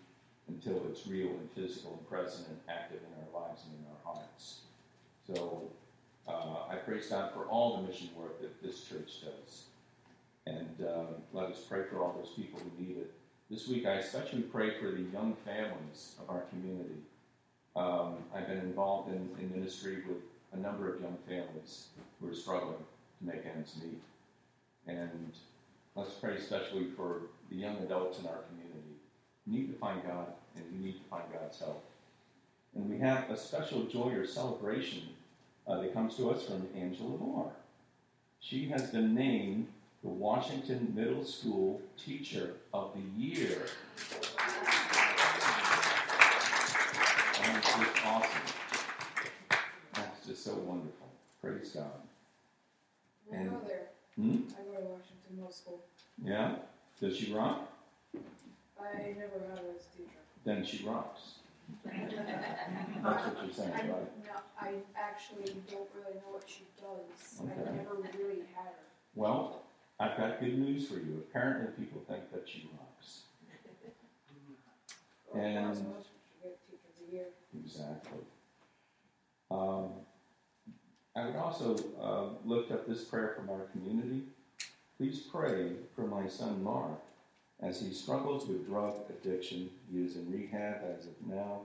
until 0.48 0.82
it's 0.90 1.06
real 1.06 1.28
and 1.28 1.50
physical 1.54 1.92
and 1.92 2.08
present 2.08 2.48
and 2.48 2.58
active 2.68 3.00
in 3.00 3.38
our 3.38 3.42
lives 3.42 3.62
and 3.64 3.78
in 3.78 3.84
our 3.86 4.14
hearts. 4.14 4.60
So 5.26 5.62
uh, 6.26 6.72
I 6.72 6.76
praise 6.76 7.08
God 7.08 7.32
for 7.32 7.44
all 7.44 7.76
the 7.76 7.88
mission 7.88 8.08
work 8.16 8.40
that 8.40 8.62
this 8.62 8.84
church 8.84 9.20
does. 9.22 9.64
And 10.46 10.86
uh, 10.86 11.04
let 11.32 11.46
us 11.46 11.60
pray 11.68 11.82
for 11.90 12.02
all 12.02 12.14
those 12.18 12.32
people 12.34 12.60
who 12.60 12.84
need 12.84 12.96
it. 12.96 13.12
This 13.50 13.68
week, 13.68 13.86
I 13.86 13.94
especially 13.94 14.42
pray 14.42 14.78
for 14.78 14.90
the 14.90 15.02
young 15.12 15.36
families 15.44 16.16
of 16.20 16.30
our 16.30 16.42
community. 16.50 17.00
Um, 17.76 18.16
I've 18.34 18.46
been 18.46 18.58
involved 18.58 19.10
in, 19.10 19.28
in 19.38 19.50
ministry 19.50 20.02
with 20.06 20.18
a 20.52 20.56
number 20.56 20.92
of 20.92 21.00
young 21.00 21.16
families 21.26 21.88
who 22.20 22.30
are 22.30 22.34
struggling 22.34 22.76
to 23.20 23.26
make 23.26 23.44
ends 23.46 23.74
meet. 23.82 24.00
And 24.86 25.32
let's 25.94 26.12
pray 26.14 26.36
especially 26.36 26.86
for 26.96 27.22
the 27.50 27.56
young 27.56 27.76
adults 27.78 28.18
in 28.18 28.26
our 28.26 28.40
community. 28.48 28.87
Need 29.48 29.72
to 29.72 29.78
find 29.78 30.02
God, 30.02 30.26
and 30.56 30.64
we 30.72 30.78
need 30.86 30.92
to 31.02 31.08
find 31.08 31.24
God's 31.32 31.58
help. 31.58 31.82
And 32.74 32.88
we 32.88 32.98
have 32.98 33.30
a 33.30 33.36
special 33.36 33.84
joy 33.84 34.10
or 34.12 34.26
celebration 34.26 35.02
uh, 35.66 35.80
that 35.80 35.94
comes 35.94 36.16
to 36.16 36.30
us 36.30 36.44
from 36.44 36.66
Angela 36.76 37.16
Moore. 37.16 37.50
She 38.40 38.68
has 38.68 38.90
been 38.90 39.14
named 39.14 39.68
the 40.02 40.10
Washington 40.10 40.92
Middle 40.94 41.24
School 41.24 41.80
Teacher 41.96 42.54
of 42.74 42.92
the 42.94 43.22
Year. 43.22 43.62
That's 47.42 47.76
just 47.76 48.06
awesome. 48.06 48.42
That's 49.94 50.26
just 50.26 50.44
so 50.44 50.54
wonderful. 50.56 51.08
Praise 51.40 51.70
God. 51.70 51.86
I 53.32 53.36
And- 53.36 53.50
go 53.50 53.60
there. 53.66 53.86
Hmm? 54.16 54.36
I 54.58 54.62
go 54.64 54.74
to 54.80 54.86
Washington 54.86 55.36
Middle 55.36 55.52
School. 55.52 55.80
Yeah? 56.22 56.56
Does 57.00 57.16
she 57.16 57.32
rock? 57.32 57.62
I 58.80 59.08
never 59.18 59.40
had 59.50 59.58
a 59.58 59.96
teacher. 59.96 60.18
Then 60.44 60.64
she 60.64 60.84
rocks. 60.84 61.34
That's 61.84 63.26
what 63.26 63.44
you're 63.44 63.52
saying, 63.52 63.72
I, 63.74 63.80
right? 63.80 64.24
no, 64.24 64.40
I 64.60 64.74
actually 64.96 65.52
don't 65.70 65.88
really 65.94 66.16
know 66.16 66.32
what 66.32 66.44
she 66.46 66.64
does. 66.80 67.40
Okay. 67.42 67.70
I 67.70 67.76
never 67.76 67.94
really 67.96 68.42
had 68.54 68.66
her. 68.66 68.86
Well, 69.14 69.62
I've 70.00 70.16
got 70.16 70.40
good 70.40 70.58
news 70.58 70.86
for 70.88 70.94
you. 70.94 71.22
Apparently, 71.28 71.66
people 71.84 72.02
think 72.08 72.30
that 72.32 72.48
she 72.48 72.68
rocks. 72.78 73.20
Well, 75.34 75.44
And- 75.44 75.66
most 75.66 75.80
of 75.80 75.86
us 75.96 76.04
should 76.06 76.42
get 76.42 76.66
teacher 76.66 76.88
of 76.88 77.06
the 77.10 77.14
year. 77.16 77.26
Exactly. 77.62 78.20
Um, 79.50 79.90
I 81.14 81.26
would 81.26 81.36
also 81.36 81.76
uh, 82.00 82.48
lift 82.48 82.70
up 82.70 82.86
this 82.86 83.04
prayer 83.04 83.34
from 83.36 83.50
our 83.50 83.64
community. 83.72 84.22
Please 84.96 85.20
pray 85.20 85.72
for 85.94 86.06
my 86.06 86.28
son 86.28 86.62
Mark 86.64 86.98
as 87.60 87.80
he 87.80 87.92
struggles 87.92 88.46
with 88.46 88.66
drug 88.66 88.94
addiction. 89.10 89.70
He 89.90 89.98
is 89.98 90.16
in 90.16 90.30
rehab 90.30 90.80
as 90.96 91.06
of 91.06 91.14
now, 91.26 91.62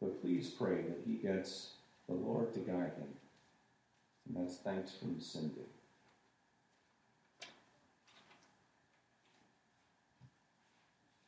but 0.00 0.20
please 0.22 0.50
pray 0.50 0.82
that 0.82 1.02
he 1.06 1.14
gets 1.14 1.70
the 2.08 2.14
Lord 2.14 2.52
to 2.54 2.60
guide 2.60 2.92
him. 2.96 3.08
And 4.28 4.36
that's 4.36 4.58
thanks 4.58 4.92
from 4.96 5.20
Cindy. 5.20 5.66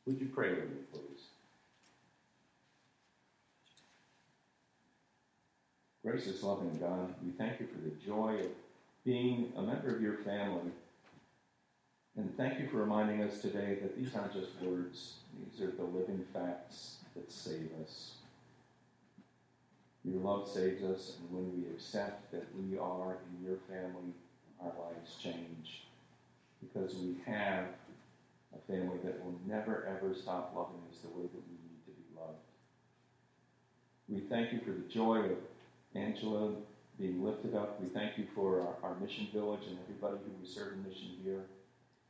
Would 0.05 0.19
you 0.19 0.27
pray 0.33 0.49
with 0.49 0.69
me, 0.69 0.77
please? 0.91 1.27
Gracious, 6.05 6.43
loving 6.43 6.77
God, 6.79 7.13
we 7.23 7.31
thank 7.31 7.61
you 7.61 7.67
for 7.67 7.79
the 7.79 7.95
joy 8.05 8.41
of 8.41 8.51
being 9.05 9.53
a 9.55 9.61
member 9.61 9.95
of 9.95 10.01
your 10.01 10.17
family. 10.17 10.71
And 12.15 12.35
thank 12.37 12.59
you 12.59 12.67
for 12.67 12.77
reminding 12.77 13.23
us 13.23 13.41
today 13.41 13.79
that 13.81 13.97
these 13.97 14.15
aren't 14.15 14.33
just 14.33 14.49
words, 14.61 15.15
these 15.51 15.61
are 15.61 15.71
the 15.71 15.83
living 15.83 16.23
facts 16.31 16.97
that 17.15 17.31
save 17.31 17.71
us. 17.81 18.13
Your 20.03 20.19
love 20.21 20.47
saves 20.47 20.83
us, 20.83 21.17
and 21.19 21.31
when 21.31 21.51
we 21.55 21.69
accept 21.71 22.31
that 22.31 22.45
we 22.55 22.77
are 22.77 23.17
in 23.31 23.45
your 23.45 23.57
family, 23.67 24.13
our 24.61 24.71
lives 24.85 25.15
change. 25.21 25.83
because 26.61 26.95
we 26.95 27.15
have 27.25 27.65
a 28.55 28.71
family 28.71 28.97
that 29.03 29.23
will 29.23 29.35
never, 29.45 29.85
ever 29.85 30.13
stop 30.13 30.53
loving 30.55 30.79
us 30.89 30.99
the 30.99 31.09
way 31.09 31.23
that 31.23 31.43
we 31.47 31.57
need 31.67 31.83
to 31.85 31.91
be 31.91 32.19
loved. 32.19 32.37
We 34.07 34.21
thank 34.29 34.53
you 34.53 34.59
for 34.59 34.71
the 34.71 34.87
joy 34.87 35.31
of 35.31 35.37
Angela 35.95 36.51
being 36.97 37.23
lifted 37.23 37.55
up. 37.55 37.81
We 37.81 37.89
thank 37.89 38.17
you 38.17 38.27
for 38.35 38.61
our, 38.61 38.91
our 38.91 38.95
mission 38.99 39.27
village 39.33 39.61
and 39.67 39.77
everybody 39.83 40.17
who 40.23 40.31
we 40.41 40.47
serve 40.47 40.73
in 40.73 40.83
mission 40.83 41.09
here. 41.23 41.43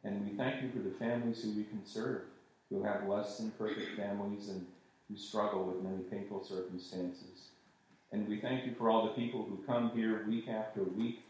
And 0.04 0.30
we 0.30 0.36
thank 0.36 0.62
you 0.62 0.70
for 0.70 0.80
the 0.80 0.96
families 0.96 1.42
who 1.42 1.52
we 1.52 1.64
can 1.64 1.86
serve, 1.86 2.22
who 2.70 2.84
have 2.84 3.08
less 3.08 3.38
than 3.38 3.52
perfect 3.52 3.98
families 3.98 4.50
and 4.50 4.66
who 5.10 5.16
struggle 5.18 5.64
with 5.64 5.84
many 5.84 6.04
painful 6.04 6.44
circumstances. 6.44 7.50
And 8.12 8.28
we 8.28 8.40
thank 8.40 8.66
you 8.66 8.74
for 8.76 8.90
all 8.90 9.06
the 9.06 9.22
people 9.22 9.44
who 9.44 9.64
come 9.66 9.92
here 9.92 10.26
week 10.28 10.48
after 10.48 10.84
week 10.84 11.24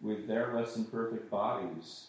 with 0.00 0.26
their 0.26 0.54
less 0.54 0.74
than 0.74 0.84
perfect 0.84 1.30
bodies 1.30 2.06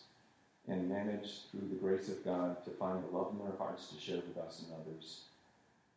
and 0.68 0.90
manage 0.90 1.42
through 1.50 1.70
the 1.70 1.76
grace 1.76 2.08
of 2.08 2.24
God 2.24 2.64
to 2.66 2.72
find 2.72 3.04
the 3.04 3.18
love 3.18 3.32
in 3.32 3.40
their 3.40 3.58
hearts 3.58 3.88
to 3.88 4.00
share 4.00 4.22
with 4.28 4.38
us 4.38 4.64
and 4.64 4.74
others. 4.80 5.22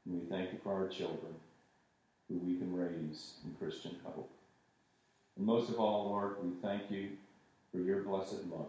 And 0.06 0.20
we 0.20 0.26
thank 0.28 0.52
you 0.52 0.58
for 0.62 0.72
our 0.72 0.88
children 0.88 1.34
who 2.28 2.38
we 2.38 2.56
can 2.56 2.74
raise 2.74 3.34
in 3.44 3.54
Christian 3.58 3.96
hope. 4.04 4.30
And 5.36 5.44
most 5.44 5.68
of 5.68 5.78
all, 5.78 6.06
Lord, 6.06 6.36
we 6.42 6.50
thank 6.62 6.90
you 6.90 7.10
for 7.72 7.78
your 7.78 8.02
blessed 8.02 8.44
love 8.50 8.68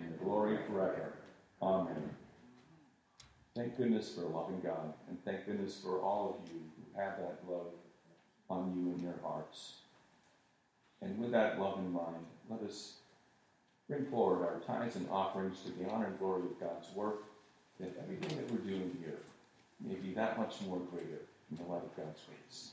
and 0.00 0.18
glory 0.20 0.58
forever. 0.68 1.12
Amen. 1.62 2.10
Thank 3.54 3.76
goodness 3.76 4.14
for 4.14 4.22
a 4.22 4.28
loving 4.28 4.60
God, 4.60 4.94
and 5.08 5.22
thank 5.24 5.46
goodness 5.46 5.80
for 5.82 6.00
all 6.00 6.38
of 6.38 6.52
you 6.52 6.60
who 6.76 7.00
have 7.00 7.18
that 7.18 7.38
love 7.48 7.72
on 8.48 8.72
you 8.76 8.92
in 8.94 9.02
your 9.02 9.18
hearts. 9.22 9.74
And 11.02 11.18
with 11.18 11.32
that 11.32 11.60
love 11.60 11.78
in 11.78 11.92
mind, 11.92 12.24
let 12.48 12.60
us 12.62 12.94
bring 13.88 14.06
forward 14.06 14.46
our 14.46 14.60
tithes 14.60 14.96
and 14.96 15.08
offerings 15.10 15.60
to 15.62 15.72
the 15.72 15.90
honor 15.90 16.06
and 16.06 16.18
glory 16.18 16.42
of 16.42 16.60
God's 16.60 16.88
work, 16.94 17.24
that 17.80 17.96
everything 18.02 18.36
that 18.36 18.50
we're 18.50 18.58
doing 18.58 18.96
here 19.00 19.18
may 19.80 19.94
be 19.94 20.14
that 20.14 20.38
much 20.38 20.60
more 20.66 20.78
greater 20.78 21.22
in 21.50 21.56
the 21.56 21.62
light 21.64 21.82
of 21.82 21.96
God's 21.96 22.20
grace. 22.26 22.70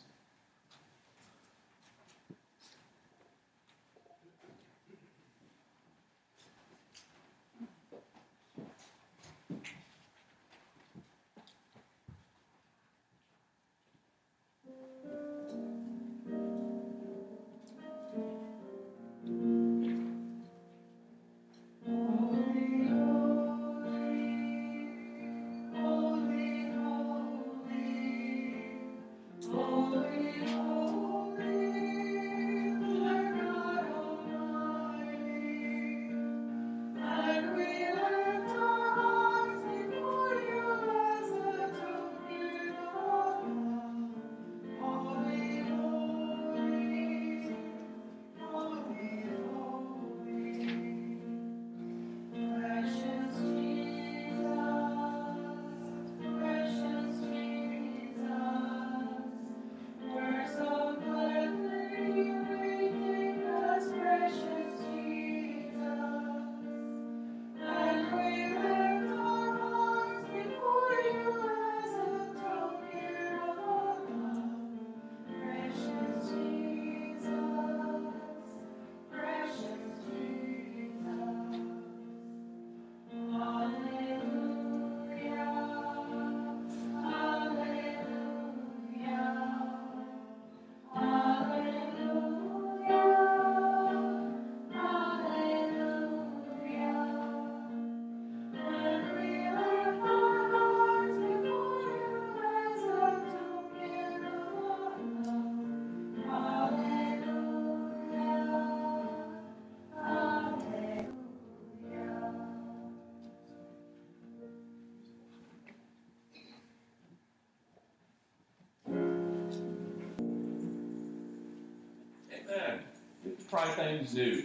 Try 123.49 123.65
things 123.71 124.13
new. 124.13 124.43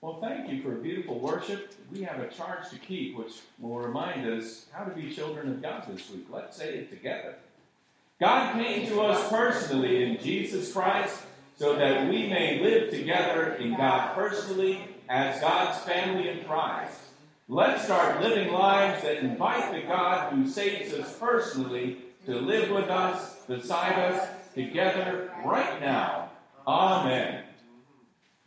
Well, 0.00 0.20
thank 0.20 0.50
you 0.50 0.62
for 0.62 0.72
a 0.72 0.80
beautiful 0.80 1.18
worship. 1.18 1.74
We 1.90 2.02
have 2.02 2.20
a 2.20 2.28
charge 2.28 2.68
to 2.70 2.78
keep, 2.78 3.16
which 3.16 3.40
will 3.58 3.78
remind 3.78 4.26
us 4.26 4.66
how 4.70 4.84
to 4.84 4.94
be 4.94 5.12
children 5.12 5.48
of 5.48 5.62
God 5.62 5.84
this 5.88 6.10
week. 6.10 6.26
Let's 6.30 6.56
say 6.56 6.74
it 6.74 6.90
together. 6.90 7.34
God 8.20 8.54
came 8.54 8.86
to 8.88 9.00
us 9.00 9.28
personally 9.28 10.04
in 10.04 10.18
Jesus 10.22 10.72
Christ 10.72 11.22
so 11.56 11.76
that 11.76 12.08
we 12.08 12.28
may 12.28 12.60
live 12.60 12.90
together 12.90 13.54
in 13.54 13.76
God 13.76 14.14
personally 14.14 14.80
as 15.08 15.40
God's 15.40 15.78
family 15.80 16.28
in 16.28 16.44
Christ. 16.44 16.98
Let's 17.48 17.84
start 17.84 18.20
living 18.22 18.52
lives 18.52 19.02
that 19.02 19.18
invite 19.18 19.72
the 19.72 19.86
God 19.86 20.32
who 20.32 20.48
saves 20.48 20.92
us 20.92 21.16
personally 21.18 21.98
to 22.26 22.34
live 22.34 22.70
with 22.70 22.90
us, 22.90 23.36
beside 23.46 23.98
us, 23.98 24.28
together, 24.54 25.32
right 25.44 25.80
now. 25.80 26.30
Amen. 26.66 27.45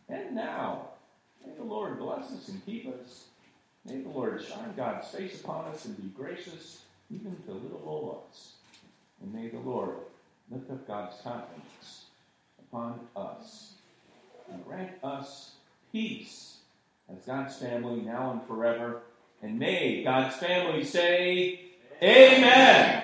And 0.09 0.35
now, 0.35 0.89
may 1.45 1.53
the 1.55 1.63
Lord 1.63 1.99
bless 1.99 2.31
us 2.31 2.47
and 2.49 2.65
keep 2.65 2.87
us. 2.87 3.25
May 3.85 4.01
the 4.01 4.09
Lord 4.09 4.43
shine 4.43 4.73
God's 4.75 5.07
face 5.07 5.39
upon 5.41 5.65
us 5.65 5.85
and 5.85 5.95
be 5.97 6.09
gracious 6.21 6.83
even 7.11 7.35
to 7.45 7.53
little 7.53 7.81
old 7.85 8.17
us. 8.29 8.53
And 9.21 9.33
may 9.33 9.49
the 9.49 9.59
Lord 9.59 9.95
lift 10.51 10.69
up 10.71 10.87
God's 10.87 11.15
countenance 11.21 12.05
upon 12.59 12.99
us 13.15 13.73
and 14.51 14.65
grant 14.65 14.91
us 15.03 15.51
peace 15.91 16.57
as 17.11 17.23
God's 17.25 17.55
family 17.57 18.01
now 18.01 18.31
and 18.31 18.43
forever. 18.47 19.01
And 19.41 19.57
may 19.57 20.03
God's 20.03 20.35
family 20.35 20.83
say, 20.83 21.61
Amen. 22.01 23.03